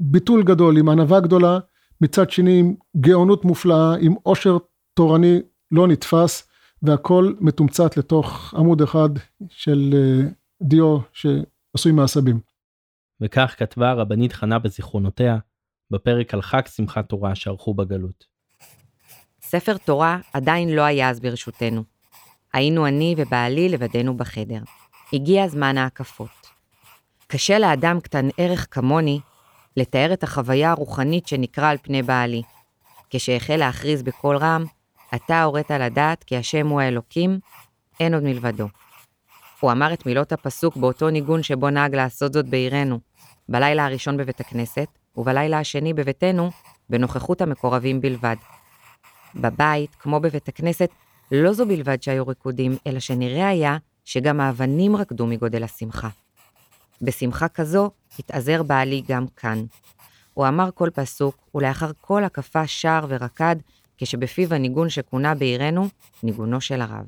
ביטול 0.00 0.42
גדול, 0.42 0.78
עם 0.78 0.88
ענווה 0.88 1.20
גדולה, 1.20 1.58
מצד 2.00 2.30
שני 2.30 2.60
עם 2.60 2.74
גאונות 2.96 3.44
מופלאה, 3.44 3.94
עם 4.00 4.14
עושר 4.22 4.56
תורני 4.94 5.40
לא 5.70 5.88
נתפס, 5.88 6.48
והכל 6.82 7.34
מתומצת 7.40 7.96
לתוך 7.96 8.54
עמוד 8.56 8.82
אחד 8.82 9.08
של 9.48 9.94
אה, 9.94 10.28
דיו 10.62 10.98
שעשוי 11.12 11.92
מעשבים. 11.92 12.40
וכך 13.20 13.54
כתבה 13.58 13.90
הרבנית 13.90 14.32
חנה 14.32 14.58
בזיכרונותיה, 14.58 15.38
בפרק 15.90 16.34
על 16.34 16.42
חג 16.42 16.66
שמחת 16.66 17.08
תורה 17.08 17.34
שערכו 17.34 17.74
בגלות. 17.74 18.24
ספר 19.40 19.76
תורה 19.76 20.18
עדיין 20.32 20.68
לא 20.68 20.82
היה 20.82 21.10
אז 21.10 21.20
ברשותנו. 21.20 21.84
היינו 22.52 22.86
אני 22.86 23.14
ובעלי 23.18 23.68
לבדנו 23.68 24.16
בחדר. 24.16 24.60
הגיע 25.12 25.48
זמן 25.48 25.78
ההקפות. 25.78 26.54
קשה 27.26 27.58
לאדם 27.58 28.00
קטן 28.00 28.28
ערך 28.38 28.66
כמוני 28.70 29.20
לתאר 29.76 30.12
את 30.12 30.22
החוויה 30.22 30.70
הרוחנית 30.70 31.26
שנקרא 31.26 31.70
על 31.70 31.76
פני 31.82 32.02
בעלי. 32.02 32.42
כשהחל 33.10 33.56
להכריז 33.56 34.02
בקול 34.02 34.36
רם, 34.36 34.64
אתה 35.14 35.42
הורית 35.42 35.70
לדעת 35.70 36.24
כי 36.24 36.36
השם 36.36 36.68
הוא 36.68 36.80
האלוקים, 36.80 37.38
אין 38.00 38.14
עוד 38.14 38.22
מלבדו. 38.22 38.68
הוא 39.60 39.72
אמר 39.72 39.92
את 39.92 40.06
מילות 40.06 40.32
הפסוק 40.32 40.76
באותו 40.76 41.10
ניגון 41.10 41.42
שבו 41.42 41.70
נהג 41.70 41.94
לעשות 41.94 42.32
זאת 42.32 42.46
בעירנו, 42.46 43.00
בלילה 43.48 43.86
הראשון 43.86 44.16
בבית 44.16 44.40
הכנסת, 44.40 44.88
ובלילה 45.16 45.58
השני 45.58 45.94
בביתנו, 45.94 46.50
בנוכחות 46.90 47.40
המקורבים 47.40 48.00
בלבד. 48.00 48.36
בבית, 49.34 49.94
כמו 49.94 50.20
בבית 50.20 50.48
הכנסת, 50.48 50.90
לא 51.32 51.52
זו 51.52 51.66
בלבד 51.66 52.02
שהיו 52.02 52.26
ריקודים, 52.26 52.76
אלא 52.86 53.00
שנראה 53.00 53.48
היה 53.48 53.76
שגם 54.04 54.40
האבנים 54.40 54.96
רקדו 54.96 55.26
מגודל 55.26 55.64
השמחה. 55.64 56.08
בשמחה 57.02 57.48
כזו 57.48 57.90
התאזר 58.18 58.62
בעלי 58.62 59.02
גם 59.08 59.26
כאן. 59.36 59.64
הוא 60.34 60.48
אמר 60.48 60.70
כל 60.74 60.90
פסוק, 60.94 61.48
ולאחר 61.54 61.90
כל 62.00 62.24
הקפה 62.24 62.66
שר 62.66 63.00
ורקד, 63.08 63.56
כשבפיו 63.98 64.54
הניגון 64.54 64.88
שכונה 64.88 65.34
בעירנו, 65.34 65.88
ניגונו 66.22 66.60
של 66.60 66.80
הרב. 66.80 67.06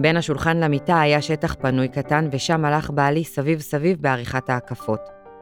בין 0.00 0.16
השולחן 0.16 0.56
למיטה 0.56 1.00
היה 1.00 1.22
שטח 1.22 1.54
פנוי 1.54 1.88
קטן, 1.88 2.28
ושם 2.32 2.64
הלך 2.64 2.90
בעלי 2.90 3.24
סביב 3.24 3.60
סביב 3.60 3.98
בעריכת 4.00 4.50
ההקפות. 4.50 5.00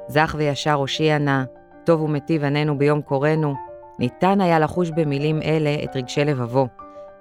זך 0.09 0.35
וישר 0.39 0.73
הושיע 0.73 1.19
נא, 1.19 1.45
טוב 1.85 2.01
ומטיב 2.03 2.45
עננו 2.45 2.79
ביום 2.79 3.03
קורנו, 3.03 3.55
ניתן 3.99 4.41
היה 4.41 4.59
לחוש 4.59 4.91
במילים 4.91 5.43
אלה 5.43 5.77
את 5.85 5.97
רגשי 5.97 6.25
לבבו, 6.25 6.69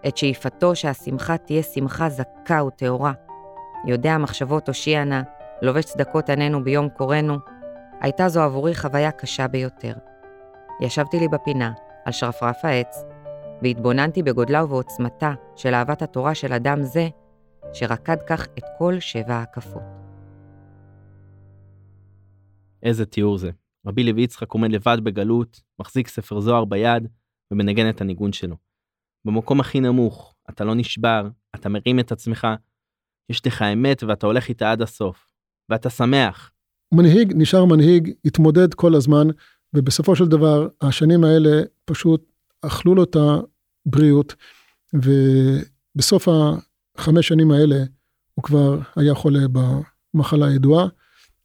את 0.08 0.18
שאיפתו 0.18 0.76
שהשמחה 0.76 1.38
תהיה 1.38 1.64
שמחה 1.64 2.10
זכה 2.10 2.64
וטהורה. 2.64 3.14
יודע 3.88 4.18
מחשבות 4.18 4.68
הושיע 4.68 5.04
נא, 5.04 5.22
לובש 5.62 5.86
צדקות 5.86 6.30
עננו 6.30 6.64
ביום 6.64 6.90
קורנו, 6.90 7.38
הייתה 8.02 8.30
זו 8.30 8.42
עבורי 8.42 8.76
חוויה 8.76 9.12
קשה 9.12 9.48
ביותר. 9.48 9.94
ישבתי 10.82 11.20
לי 11.20 11.28
בפינה, 11.28 11.72
על 12.06 12.12
שרפרף 12.12 12.66
העץ, 12.66 13.04
והתבוננתי 13.62 14.24
בגודלה 14.24 14.64
ובעוצמתה 14.64 15.32
של 15.56 15.74
אהבת 15.74 16.02
התורה 16.02 16.36
של 16.36 16.54
אדם 16.54 16.84
זה, 16.84 17.08
שרקד 17.76 18.18
כך 18.28 18.46
את 18.58 18.64
כל 18.78 19.00
שבע 19.00 19.34
ההקפות. 19.34 19.82
איזה 22.84 23.06
תיאור 23.06 23.38
זה. 23.38 23.52
רבי 23.88 24.04
לוי 24.04 24.22
יצחק 24.22 24.52
עומד 24.52 24.72
לבד 24.72 24.98
בגלות, 25.04 25.62
מחזיק 25.80 26.08
ספר 26.08 26.40
זוהר 26.40 26.66
ביד 26.66 27.08
ומנגן 27.52 27.90
את 27.90 28.02
הניגון 28.02 28.34
שלו. 28.34 28.56
במקום 29.26 29.60
הכי 29.60 29.80
נמוך, 29.80 30.36
אתה 30.50 30.64
לא 30.64 30.76
נשבר, 30.76 31.28
אתה 31.56 31.70
מרים 31.70 32.00
את 32.00 32.12
עצמך, 32.12 32.48
יש 33.30 33.48
לך 33.48 33.62
אמת 33.62 34.04
ואתה 34.04 34.28
הולך 34.28 34.50
איתה 34.50 34.72
עד 34.72 34.82
הסוף. 34.82 35.28
ואתה 35.70 35.90
שמח. 35.90 36.52
מנהיג 36.94 37.34
נשאר 37.36 37.66
מנהיג, 37.66 38.14
התמודד 38.26 38.74
כל 38.74 38.96
הזמן, 38.96 39.28
ובסופו 39.74 40.16
של 40.16 40.26
דבר 40.26 40.68
השנים 40.82 41.24
האלה 41.24 41.62
פשוט 41.86 42.32
אכלו 42.62 42.96
לו 42.96 43.04
את 43.04 43.16
הבריאות, 43.16 44.36
ובסוף 44.94 46.28
החמש 46.98 47.28
שנים 47.28 47.52
האלה 47.52 47.84
הוא 48.34 48.44
כבר 48.44 48.80
היה 48.96 49.14
חולה 49.14 49.40
במחלה 50.14 50.48
הידועה, 50.48 50.88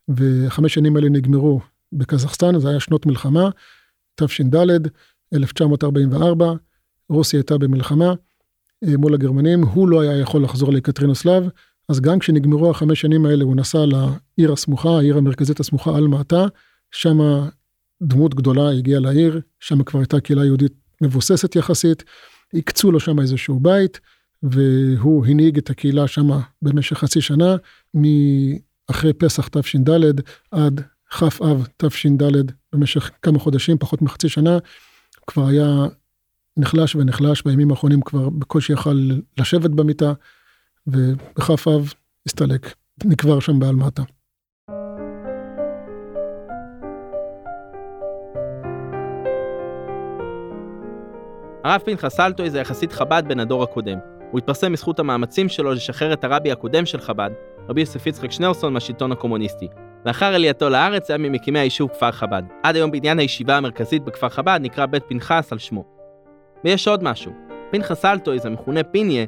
וחמש 0.08 0.74
שנים 0.74 0.96
האלה 0.96 1.08
נגמרו 1.08 1.60
בקזחסטן, 1.92 2.58
זה 2.58 2.68
היה 2.68 2.80
שנות 2.80 3.06
מלחמה, 3.06 3.50
תש"ד, 4.14 4.56
1944, 5.34 6.52
רוסיה 7.08 7.38
הייתה 7.38 7.58
במלחמה 7.58 8.14
אה, 8.84 8.96
מול 8.96 9.14
הגרמנים, 9.14 9.62
הוא 9.62 9.88
לא 9.88 10.00
היה 10.00 10.18
יכול 10.18 10.44
לחזור 10.44 10.72
לקטרינוסלב, 10.72 11.48
אז 11.88 12.00
גם 12.00 12.18
כשנגמרו 12.18 12.70
החמש 12.70 13.00
שנים 13.00 13.26
האלה 13.26 13.44
הוא 13.44 13.56
נסע 13.56 13.78
לעיר 13.86 14.52
הסמוכה, 14.52 14.88
העיר 14.88 15.18
המרכזית 15.18 15.60
הסמוכה 15.60 15.96
על 15.96 16.06
מעטה, 16.06 16.46
שם 16.90 17.18
דמות 18.02 18.34
גדולה 18.34 18.70
הגיעה 18.70 19.00
לעיר, 19.00 19.40
שם 19.60 19.82
כבר 19.82 20.00
הייתה 20.00 20.20
קהילה 20.20 20.44
יהודית 20.44 20.72
מבוססת 21.00 21.56
יחסית, 21.56 22.04
הקצו 22.54 22.92
לו 22.92 23.00
שם 23.00 23.20
איזשהו 23.20 23.60
בית, 23.60 24.00
והוא 24.42 25.26
הנהיג 25.26 25.58
את 25.58 25.70
הקהילה 25.70 26.08
שם 26.08 26.28
במשך 26.62 26.98
חצי 26.98 27.20
שנה, 27.20 27.56
מאחרי 27.94 29.12
פסח 29.12 29.48
תש"ד 29.48 29.90
עד 30.50 30.80
כ"א 31.10 31.54
תש"ד, 31.76 32.22
במשך 32.72 33.10
כמה 33.22 33.38
חודשים, 33.38 33.78
פחות 33.78 34.02
מחצי 34.02 34.28
שנה, 34.28 34.58
כבר 35.26 35.46
היה 35.46 35.86
נחלש 36.56 36.96
ונחלש, 36.96 37.42
בימים 37.42 37.70
האחרונים 37.70 38.00
כבר 38.00 38.28
בקושי 38.28 38.72
יכל 38.72 39.10
לשבת 39.38 39.70
במיטה, 39.70 40.12
ובכ"ו 40.86 41.80
הסתלק, 42.26 42.74
נקבר 43.04 43.40
שם 43.40 43.58
באלמטה. 43.58 44.02
הרב 51.64 51.80
פנחס 51.84 52.20
אלטוי 52.20 52.50
זה 52.50 52.58
יחסית 52.58 52.92
חב"ד 52.92 53.22
בן 53.28 53.40
הדור 53.40 53.62
הקודם. 53.62 54.19
הוא 54.30 54.38
התפרסם 54.38 54.72
בזכות 54.72 54.98
המאמצים 54.98 55.48
שלו 55.48 55.72
לשחרר 55.72 56.12
את 56.12 56.24
הרבי 56.24 56.52
הקודם 56.52 56.86
של 56.86 57.00
חב"ד, 57.00 57.30
רבי 57.68 57.80
יוסף 57.80 58.06
יצחק 58.06 58.30
שניאורסון 58.30 58.72
מהשלטון 58.72 59.12
הקומוניסטי. 59.12 59.68
לאחר 60.06 60.34
עלייתו 60.34 60.68
לארץ 60.68 61.10
היה 61.10 61.18
ממקימי 61.18 61.58
היישוב 61.58 61.90
כפר 61.90 62.12
חב"ד. 62.12 62.42
עד 62.62 62.76
היום 62.76 62.90
בניין 62.90 63.18
הישיבה 63.18 63.56
המרכזית 63.56 64.04
בכפר 64.04 64.28
חב"ד 64.28 64.58
נקרא 64.62 64.86
בית 64.86 65.02
פנחס 65.08 65.52
על 65.52 65.58
שמו. 65.58 65.84
ויש 66.64 66.88
עוד 66.88 67.02
משהו. 67.02 67.32
פנחס 67.70 68.04
אלטויז, 68.04 68.46
המכונה 68.46 68.82
פיניה, 68.82 69.26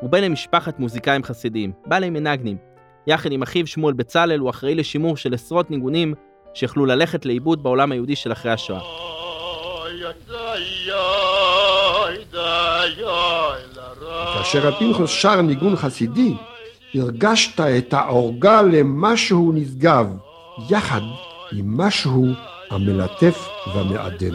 הוא 0.00 0.10
בן 0.10 0.24
למשפחת 0.24 0.78
מוזיקאים 0.78 1.22
חסידיים, 1.22 1.72
בעלי 1.86 2.10
מנגנים. 2.10 2.56
יחד 3.06 3.32
עם 3.32 3.42
אחיו 3.42 3.66
שמואל 3.66 3.94
בצלאל 3.94 4.38
הוא 4.38 4.50
אחראי 4.50 4.74
לשימור 4.74 5.16
של 5.16 5.34
עשרות 5.34 5.70
ניגונים 5.70 6.14
שיכלו 6.54 6.86
ללכת 6.86 7.26
לאיבוד 7.26 7.62
בעולם 7.62 7.92
היהודי 7.92 8.16
של 8.16 8.32
אחרי 8.32 8.52
השואה. 8.52 8.80
כאשר 14.34 14.68
הפנחס 14.68 15.08
שר 15.08 15.42
ניגון 15.42 15.76
חסידי, 15.76 16.34
הרגשת 16.94 17.60
את 17.60 17.92
העורגה 17.92 18.62
למשהו 18.62 19.52
נשגב, 19.52 20.16
יחד 20.70 21.00
עם 21.52 21.76
משהו 21.76 22.24
המלטף 22.70 23.48
והמעדן. 23.74 24.34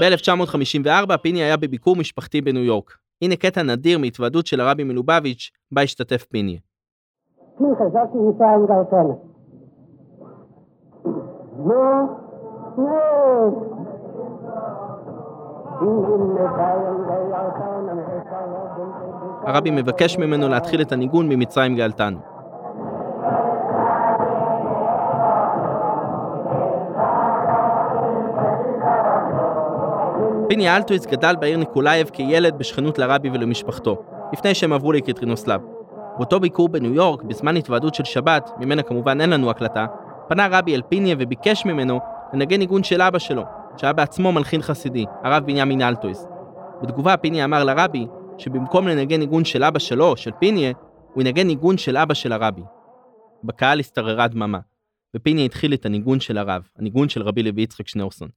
ב-1954 0.00 1.16
פיני 1.16 1.42
היה 1.42 1.56
בביקור 1.56 1.96
משפחתי 1.96 2.40
בניו 2.40 2.64
יורק. 2.64 2.96
הנה 3.22 3.36
קטע 3.36 3.62
נדיר 3.62 3.98
מהתוועדות 3.98 4.46
של 4.46 4.60
הרבי 4.60 4.84
מלובביץ', 4.84 5.50
בה 5.72 5.82
השתתף 5.82 6.24
פיני. 6.24 6.58
הרבי 19.46 19.70
מבקש 19.70 20.18
ממנו 20.18 20.48
להתחיל 20.48 20.80
את 20.80 20.92
הניגון 20.92 21.28
ממצרים 21.28 21.76
גאלתנו. 21.76 22.18
פיניה 30.48 30.76
אלטהויז 30.76 31.06
גדל 31.06 31.36
בעיר 31.40 31.58
ניקולאייב 31.58 32.10
כילד 32.12 32.58
בשכנות 32.58 32.98
לרבי 32.98 33.30
ולמשפחתו, 33.30 33.96
לפני 34.32 34.54
שהם 34.54 34.72
עברו 34.72 34.92
ליקטרינוסלב. 34.92 35.60
באותו 36.16 36.40
ביקור 36.40 36.68
בניו 36.68 36.94
יורק, 36.94 37.22
בזמן 37.22 37.56
התוועדות 37.56 37.94
של 37.94 38.04
שבת, 38.04 38.50
ממנה 38.58 38.82
כמובן 38.82 39.20
אין 39.20 39.30
לנו 39.30 39.50
הקלטה, 39.50 39.86
פנה 40.28 40.48
רבי 40.50 40.74
אל 40.74 40.82
פיניה 40.88 41.16
וביקש 41.18 41.66
ממנו 41.66 42.00
לנגן 42.32 42.58
ניגון 42.58 42.82
של 42.82 43.02
אבא 43.02 43.18
שלו, 43.18 43.42
שהיה 43.76 43.92
בעצמו 43.92 44.32
מלחין 44.32 44.62
חסידי, 44.62 45.04
הרב 45.24 45.46
בנימין 45.46 45.82
אלטהויז. 45.82 46.26
בתגובה 46.82 47.16
פיניה 47.16 47.44
אמר 47.44 47.64
לרבי 47.64 48.06
שבמקום 48.38 48.88
לנגן 48.88 49.18
ניגון 49.20 49.44
של 49.44 49.64
אבא 49.64 49.78
שלו, 49.78 50.16
של 50.16 50.30
פיניה, 50.38 50.72
הוא 51.14 51.22
ינגן 51.22 51.46
ניגון 51.46 51.78
של 51.78 51.96
אבא 51.96 52.14
של 52.14 52.32
הרבי. 52.32 52.62
בקהל 53.44 53.80
השתררה 53.80 54.28
דממה, 54.28 54.58
ופיניה 55.16 55.44
התחיל 55.44 55.74
את 55.74 55.86
הניגון 55.86 56.20
של 56.20 56.38
הרב, 56.38 56.68
הניגון 56.78 57.08
של 57.08 57.22
רבי 57.22 57.42
לוי 57.42 57.62
יצחק 57.62 57.88
שניאורסון. 57.88 58.28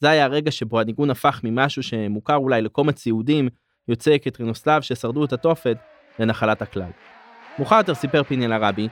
זה 0.00 0.10
היה 0.10 0.24
הרגע 0.24 0.50
שבו 0.50 0.80
הניגון 0.80 1.10
הפך 1.10 1.40
ממשהו 1.44 1.82
שמוכר 1.82 2.36
אולי 2.36 2.62
לקומץ 2.62 3.06
יהודים 3.06 3.48
יוצאי 3.88 4.18
קטרינוסלב 4.18 4.82
ששרדו 4.82 5.24
את 5.24 5.32
התופת 5.32 5.76
לנחלת 6.18 6.62
הכלל. 6.62 6.90
מאוחר 7.58 7.76
יותר 7.76 7.94
סיפר 7.94 8.22
פיניה 8.22 8.48
לרבי 8.48 8.88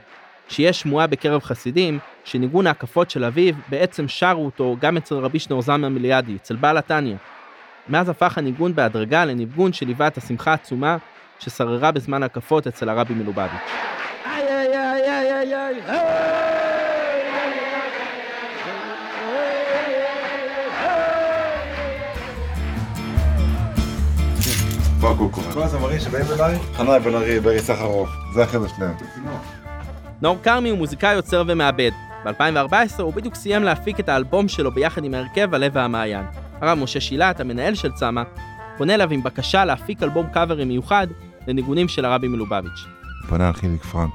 שיש 0.51 0.79
שמועה 0.79 1.07
בקרב 1.07 1.43
חסידים 1.43 1.99
שניגון 2.23 2.67
ההקפות 2.67 3.09
של 3.09 3.23
אביו 3.23 3.53
בעצם 3.69 4.07
שרו 4.07 4.45
אותו 4.45 4.75
גם 4.79 4.97
אצל 4.97 5.15
רבי 5.15 5.39
שנור 5.39 5.61
זלמן 5.61 5.93
מליאדי, 5.93 6.35
אצל 6.35 6.55
בעל 6.55 6.77
התניא. 6.77 7.15
מאז 7.89 8.09
הפך 8.09 8.37
הניגון 8.37 8.75
בהדרגה 8.75 9.25
לניגון 9.25 9.73
שליווה 9.73 10.07
את 10.07 10.17
השמחה 10.17 10.51
העצומה 10.51 10.97
ששררה 11.39 11.91
בזמן 11.91 12.23
ההקפות 12.23 12.67
אצל 12.67 12.89
הרבי 12.89 13.13
מלובביץ'. 13.13 13.51
כל 25.53 25.63
הזמרים 25.63 25.99
שבאים 25.99 26.25
אליי, 26.35 26.57
חנאי 26.73 26.99
בן 26.99 27.15
ארי, 27.15 27.39
ברי 27.39 27.59
סחרוף, 27.59 28.09
זה 28.33 28.43
החבר'ה 28.43 28.67
שלהם. 28.69 28.95
נאור 30.21 30.37
כרמי 30.43 30.69
הוא 30.69 30.77
מוזיקאי 30.77 31.13
יוצר 31.13 31.43
ומעבד. 31.47 31.91
ב-2014 32.25 33.01
הוא 33.01 33.13
בדיוק 33.13 33.35
סיים 33.35 33.63
להפיק 33.63 33.99
את 33.99 34.09
האלבום 34.09 34.47
שלו 34.47 34.71
ביחד 34.71 35.03
עם 35.03 35.13
ההרכב 35.13 35.53
הלב 35.53 35.71
והמעיין. 35.75 36.25
הרב 36.61 36.77
משה 36.77 36.99
שילת, 36.99 37.39
המנהל 37.39 37.75
של 37.75 37.91
צמא, 37.91 38.23
פונה 38.77 38.93
אליו 38.93 39.11
עם 39.11 39.23
בקשה 39.23 39.65
להפיק 39.65 40.03
אלבום 40.03 40.27
קאברים 40.33 40.67
מיוחד 40.67 41.07
לניגונים 41.47 41.87
של 41.87 42.05
הרבי 42.05 42.27
מלובביץ'. 42.27 42.85
פנה 43.29 43.47
על 43.47 43.53
חיליק 43.53 43.83
פרנק, 43.83 44.13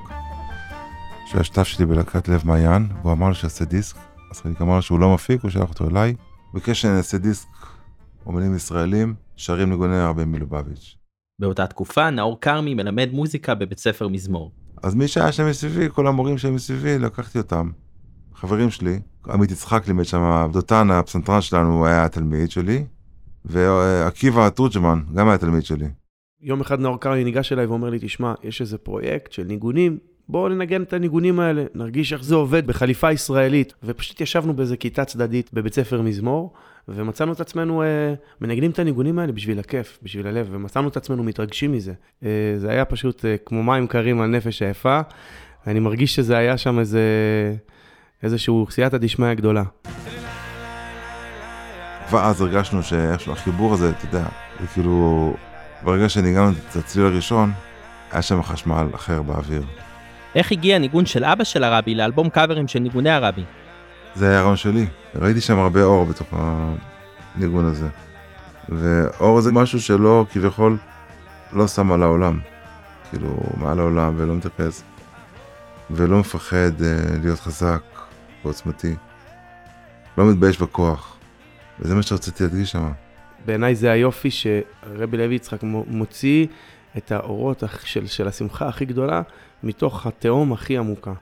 שהוא 1.26 1.40
השותף 1.40 1.64
שלי 1.64 1.86
בלהקת 1.86 2.28
לב 2.28 2.42
מעיין, 2.44 2.88
והוא 3.02 3.12
אמר 3.12 3.28
לי 3.28 3.34
שיעשה 3.34 3.64
דיסק, 3.64 3.96
אז 4.30 4.40
חיליק 4.40 4.60
אמר 4.60 4.80
שהוא 4.80 5.00
לא 5.00 5.14
מפיק, 5.14 5.42
הוא 5.42 5.50
שלח 5.50 5.68
אותו 5.68 5.88
אליי, 5.90 6.14
ביקש 6.54 6.82
שאני 6.82 6.96
אעשה 6.96 7.18
דיסק 7.18 7.48
אומנים 8.26 8.56
ישראלים, 8.56 9.14
שרים 9.36 9.70
ניגוני 9.70 9.96
הרבי 9.96 10.24
מלובביץ'. 10.24 10.96
באותה 11.38 11.66
תקופה 11.66 12.10
נאור 12.10 12.40
כרמי 12.40 12.74
מלמד 12.74 13.08
מוזיקה 13.12 13.54
בבית 13.54 13.78
ספר 13.78 14.08
מזמור. 14.08 14.65
אז 14.82 14.94
מי 14.94 15.08
שהיה 15.08 15.32
שם 15.32 15.48
מסביבי, 15.48 15.88
כל 15.92 16.06
המורים 16.06 16.38
שהם 16.38 16.54
מסביבי, 16.54 16.98
לקחתי 16.98 17.38
אותם. 17.38 17.70
חברים 18.34 18.70
שלי, 18.70 19.00
עמית 19.28 19.50
יצחק 19.50 19.86
לימד 19.86 20.04
שם, 20.04 20.48
דותן 20.52 20.90
הפסנתרן 20.90 21.40
שלנו 21.40 21.86
היה 21.86 22.04
התלמיד 22.04 22.50
שלי, 22.50 22.84
ועקיבא 23.44 24.48
תורג'מן, 24.48 25.00
גם 25.14 25.28
היה 25.28 25.38
תלמיד 25.38 25.64
שלי. 25.64 25.88
יום 26.40 26.60
אחד 26.60 26.80
נאור 26.80 27.00
קרני 27.00 27.24
ניגש 27.24 27.52
אליי 27.52 27.66
ואומר 27.66 27.90
לי, 27.90 27.98
תשמע, 28.00 28.34
יש 28.42 28.60
איזה 28.60 28.78
פרויקט 28.78 29.32
של 29.32 29.42
ניגונים, 29.42 29.98
בואו 30.28 30.48
ננגן 30.48 30.82
את 30.82 30.92
הניגונים 30.92 31.40
האלה, 31.40 31.64
נרגיש 31.74 32.12
איך 32.12 32.24
זה 32.24 32.34
עובד 32.34 32.66
בחליפה 32.66 33.12
ישראלית. 33.12 33.74
ופשוט 33.82 34.20
ישבנו 34.20 34.56
באיזה 34.56 34.76
כיתה 34.76 35.04
צדדית 35.04 35.50
בבית 35.52 35.74
ספר 35.74 36.02
מזמור, 36.02 36.52
ומצאנו 36.88 37.32
את 37.32 37.40
עצמנו 37.40 37.82
אה, 37.82 38.14
מנגנים 38.40 38.70
את 38.70 38.78
הניגונים 38.78 39.18
האלה 39.18 39.32
בשביל 39.32 39.58
הכיף, 39.58 39.98
בשביל 40.02 40.26
הלב, 40.26 40.48
ומצאנו 40.50 40.88
את 40.88 40.96
עצמנו 40.96 41.22
מתרגשים 41.22 41.72
מזה. 41.72 41.92
אה, 42.24 42.28
זה 42.56 42.70
היה 42.70 42.84
פשוט 42.84 43.24
אה, 43.24 43.36
כמו 43.46 43.62
מים 43.62 43.86
קרים 43.86 44.20
על 44.20 44.28
נפש 44.28 44.62
היפה. 44.62 45.00
אני 45.66 45.80
מרגיש 45.80 46.14
שזה 46.14 46.36
היה 46.36 46.58
שם 46.58 46.78
איזה, 46.78 47.00
איזשהו 48.22 48.66
סייעתא 48.70 48.96
דשמיא 48.96 49.34
גדולה. 49.34 49.62
כבר 52.08 52.24
אז 52.24 52.40
הרגשנו 52.40 52.82
שאיכשהו 52.82 53.32
החיבור 53.32 53.74
הזה, 53.74 53.90
אתה 53.90 54.04
יודע, 54.04 54.24
זה 54.60 54.66
כאילו, 54.66 55.34
ברגע 55.82 56.08
שניגענו 56.08 56.50
את 56.50 56.76
הצליל 56.76 57.06
הראשון, 57.06 57.52
היה 58.12 58.22
שם 58.22 58.42
חשמל 58.42 58.86
אחר 58.94 59.22
באוויר. 59.22 59.62
איך 60.34 60.52
הגיע 60.52 60.76
הניגון 60.76 61.06
של 61.06 61.24
אבא 61.24 61.44
של 61.44 61.64
הרבי 61.64 61.94
לאלבום 61.94 62.28
קאברים 62.28 62.68
של 62.68 62.78
ניגוני 62.78 63.10
הרבי? 63.10 63.42
זה 64.14 64.28
היה 64.28 64.38
הרעיון 64.38 64.56
שלי. 64.56 64.86
ראיתי 65.20 65.40
שם 65.40 65.58
הרבה 65.58 65.82
אור 65.82 66.04
בתוך 66.04 66.28
הניגון 66.32 67.64
הזה. 67.64 67.88
ואור 68.68 69.40
זה 69.40 69.52
משהו 69.52 69.80
שלא, 69.80 70.26
כביכול, 70.32 70.76
לא 71.52 71.68
שם 71.68 71.92
על 71.92 72.02
העולם. 72.02 72.40
כאילו, 73.10 73.36
מעל 73.56 73.78
העולם 73.78 74.14
ולא 74.16 74.34
מתייחס. 74.34 74.82
ולא 75.90 76.18
מפחד 76.18 76.70
uh, 76.78 76.82
להיות 77.22 77.40
חזק 77.40 77.82
ועוצמתי. 78.44 78.94
לא 80.18 80.24
מתבייש 80.30 80.62
בכוח. 80.62 81.16
וזה 81.80 81.94
מה 81.94 82.02
שרציתי 82.02 82.42
להדגיש 82.44 82.72
שם. 82.72 82.92
בעיניי 83.46 83.74
זה 83.74 83.90
היופי 83.90 84.30
שרבי 84.30 85.16
לוי 85.16 85.34
יצחק 85.34 85.62
מוציא 85.62 86.46
את 86.96 87.12
האורות 87.12 87.62
של, 87.84 88.06
של 88.06 88.28
השמחה 88.28 88.68
הכי 88.68 88.84
גדולה 88.84 89.22
מתוך 89.62 90.06
התהום 90.06 90.52
הכי 90.52 90.78
עמוקה. 90.78 91.12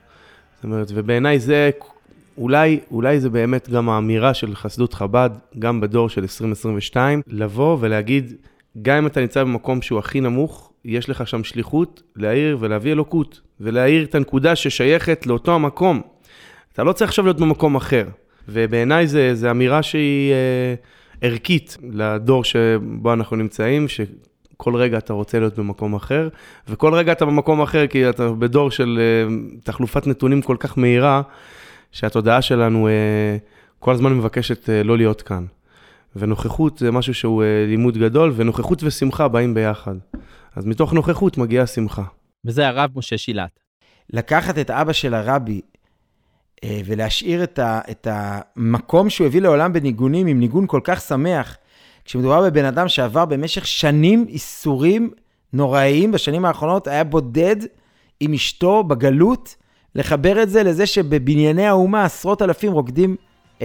זאת 0.55 0.63
אומרת, 0.63 0.87
ובעיניי 0.93 1.39
זה, 1.39 1.69
אולי, 2.37 2.79
אולי 2.91 3.19
זה 3.19 3.29
באמת 3.29 3.69
גם 3.69 3.89
האמירה 3.89 4.33
של 4.33 4.55
חסידות 4.55 4.93
חב"ד, 4.93 5.29
גם 5.59 5.81
בדור 5.81 6.09
של 6.09 6.21
2022, 6.21 7.21
לבוא 7.27 7.77
ולהגיד, 7.79 8.33
גם 8.81 8.97
אם 8.97 9.07
אתה 9.07 9.21
נמצא 9.21 9.43
במקום 9.43 9.81
שהוא 9.81 9.99
הכי 9.99 10.21
נמוך, 10.21 10.71
יש 10.85 11.09
לך 11.09 11.27
שם 11.27 11.43
שליחות 11.43 12.03
להעיר 12.15 12.57
ולהביא 12.59 12.91
אלוקות, 12.91 13.41
ולהעיר 13.59 14.03
את 14.03 14.15
הנקודה 14.15 14.55
ששייכת 14.55 15.27
לאותו 15.27 15.55
המקום. 15.55 16.01
אתה 16.73 16.83
לא 16.83 16.93
צריך 16.93 17.09
עכשיו 17.09 17.25
להיות 17.25 17.39
במקום 17.39 17.75
אחר. 17.75 18.05
ובעיניי 18.47 19.07
זו 19.33 19.51
אמירה 19.51 19.83
שהיא 19.83 20.31
אה, 20.31 20.75
ערכית 21.21 21.77
לדור 21.91 22.43
שבו 22.43 23.13
אנחנו 23.13 23.35
נמצאים, 23.35 23.87
ש... 23.87 24.01
כל 24.57 24.75
רגע 24.75 24.97
אתה 24.97 25.13
רוצה 25.13 25.39
להיות 25.39 25.59
במקום 25.59 25.93
אחר, 25.93 26.29
וכל 26.69 26.93
רגע 26.93 27.11
אתה 27.11 27.25
במקום 27.25 27.61
אחר 27.61 27.87
כי 27.87 28.09
אתה 28.09 28.29
בדור 28.29 28.71
של 28.71 28.99
uh, 28.99 29.63
תחלופת 29.63 30.07
נתונים 30.07 30.41
כל 30.41 30.55
כך 30.59 30.77
מהירה, 30.77 31.21
שהתודעה 31.95 32.41
שלנו 32.41 32.87
uh, 32.87 32.91
כל 33.79 33.91
הזמן 33.91 34.13
מבקשת 34.13 34.63
uh, 34.63 34.87
לא 34.87 34.97
להיות 34.97 35.21
כאן. 35.21 35.45
ונוכחות 36.15 36.77
זה 36.77 36.91
משהו 36.91 37.13
שהוא 37.13 37.43
uh, 37.43 37.45
לימוד 37.69 37.97
גדול, 37.97 38.33
ונוכחות 38.35 38.83
ושמחה 38.83 39.27
באים 39.27 39.53
ביחד. 39.53 39.95
אז 40.55 40.65
מתוך 40.65 40.93
נוכחות 40.93 41.37
מגיעה 41.37 41.67
שמחה. 41.67 42.03
וזה 42.45 42.67
הרב 42.67 42.89
משה 42.95 43.17
שילת. 43.17 43.59
לקחת 44.09 44.57
את 44.57 44.69
אבא 44.69 44.93
של 44.93 45.13
הרבי 45.13 45.61
ולהשאיר 46.65 47.43
את, 47.43 47.59
ה, 47.59 47.79
את 47.91 48.07
המקום 48.11 49.09
שהוא 49.09 49.27
הביא 49.27 49.41
לעולם 49.41 49.73
בניגונים, 49.73 50.27
עם 50.27 50.39
ניגון 50.39 50.67
כל 50.67 50.81
כך 50.83 51.01
שמח, 51.01 51.57
כשמדובר 52.05 52.49
בבן 52.49 52.65
אדם 52.65 52.87
שעבר 52.87 53.25
במשך 53.25 53.67
שנים 53.67 54.25
איסורים 54.29 55.11
נוראיים, 55.53 56.11
בשנים 56.11 56.45
האחרונות 56.45 56.87
היה 56.87 57.03
בודד 57.03 57.55
עם 58.19 58.33
אשתו 58.33 58.83
בגלות, 58.83 59.55
לחבר 59.95 60.43
את 60.43 60.49
זה 60.49 60.63
לזה 60.63 60.85
שבבנייני 60.85 61.67
האומה 61.67 62.05
עשרות 62.05 62.41
אלפים 62.41 62.71
רוקדים 62.71 63.15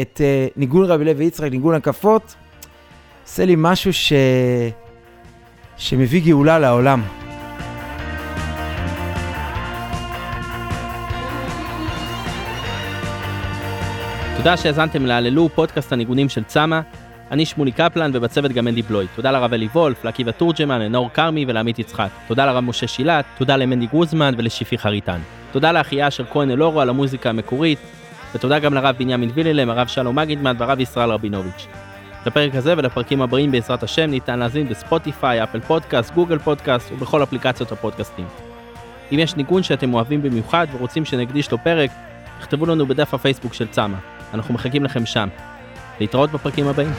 את 0.00 0.20
uh, 0.20 0.52
ניגון 0.56 0.84
רבי 0.84 1.04
לוי 1.04 1.24
יצחק, 1.24 1.50
ניגון 1.50 1.74
הקפות, 1.74 2.34
עושה 3.24 3.44
לי 3.44 3.54
משהו 3.58 3.92
ש... 3.92 4.12
שמביא 5.76 6.22
גאולה 6.24 6.58
לעולם. 6.58 7.02
תודה 14.36 14.56
שהאזנתם 14.56 15.06
להללו 15.06 15.48
פודקאסט 15.54 15.92
הניגונים 15.92 16.28
של 16.28 16.44
צמא. 16.44 16.80
אני 17.30 17.46
שמולי 17.46 17.72
קפלן 17.72 18.10
ובצוות 18.14 18.52
גם 18.52 18.68
אנדי 18.68 18.82
בלוי. 18.82 19.06
תודה 19.16 19.30
לרב 19.30 19.52
אלי 19.52 19.66
וולף, 19.66 20.04
לעקיבא 20.04 20.30
תורג'מן, 20.30 20.80
לנאור 20.80 21.10
כרמי 21.14 21.44
ולעמית 21.48 21.78
יצחק. 21.78 22.08
תודה 22.28 22.46
לרב 22.46 22.64
משה 22.64 22.86
שילת, 22.86 23.24
תודה 23.38 23.56
למנדי 23.56 23.86
גוזמן 23.86 24.34
ולשיפי 24.36 24.78
חריטן. 24.78 25.20
תודה 25.52 25.72
לאחיה 25.72 26.08
אשר 26.08 26.24
כהן 26.24 26.50
אלורו 26.50 26.80
על 26.80 26.88
המוזיקה 26.88 27.28
המקורית, 27.28 27.78
ותודה 28.34 28.58
גם 28.58 28.74
לרב 28.74 28.96
בנימין 28.98 29.30
ויללם, 29.34 29.70
הרב 29.70 29.86
שלום 29.86 30.18
מגידמן 30.18 30.56
והרב 30.58 30.80
ישראל 30.80 31.10
רבינוביץ'. 31.10 31.66
לפרק 32.26 32.54
הזה 32.54 32.74
ולפרקים 32.76 33.22
הבאים 33.22 33.50
בעזרת 33.50 33.82
השם 33.82 34.10
ניתן 34.10 34.38
להזין 34.38 34.68
בספוטיפיי, 34.68 35.42
אפל 35.42 35.60
פודקאסט, 35.60 36.14
גוגל 36.14 36.38
פודקאסט 36.38 36.92
ובכל 36.92 37.22
אפליקציות 37.22 37.72
הפודקאסטים. 37.72 38.26
אם 39.12 39.18
יש 39.18 39.36
ניגון 39.36 39.62
שאתם 39.62 39.94
אוהבים 39.94 40.22
במיוחד 40.22 40.66
ורוצים 40.72 41.04
שנקדיש 41.04 41.52
לו 41.52 41.58
פרק, 41.58 41.90
תכתבו 42.40 42.66
לנו 42.66 42.86
בדף 42.86 43.14
הפייסבוק 43.14 43.54
של 43.54 43.66
צמא. 43.66 43.96
אנחנו 44.34 44.54
מחכים 44.54 44.84
לכם 44.84 45.06
שם. 45.06 45.28
להתראות 46.00 46.30
בפרקים 46.32 46.66
הבאים. 46.66 46.92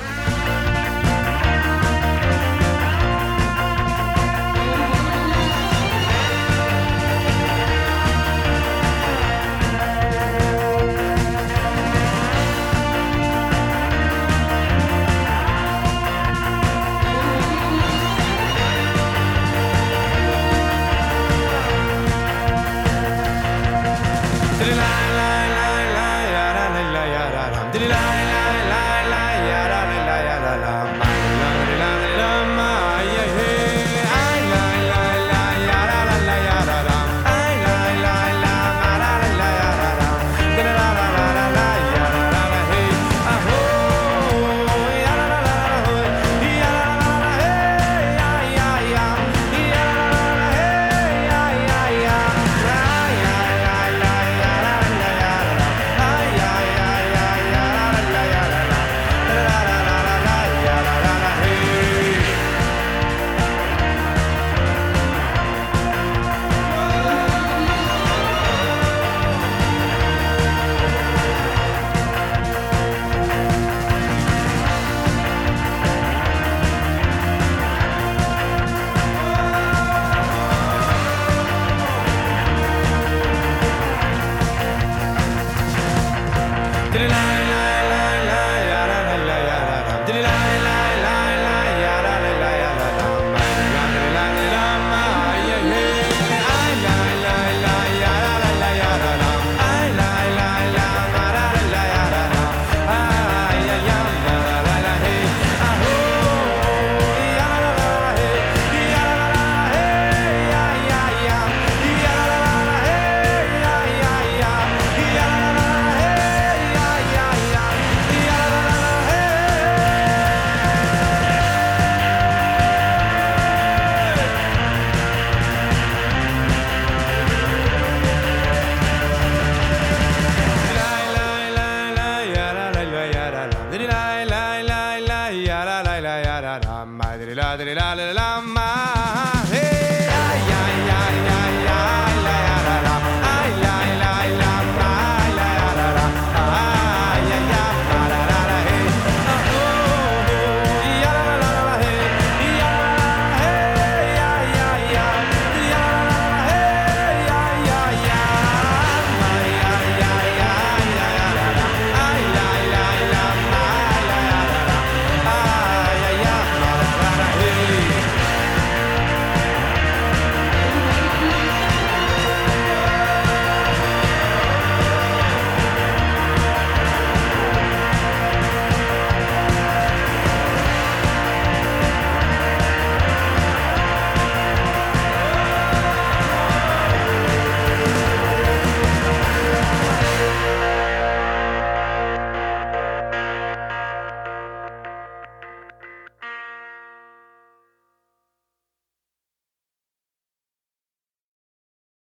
la 137.34 137.56
la 137.56 137.74
la 137.74 137.96
la 137.96 138.14
la 138.14 138.42
la 138.54 139.01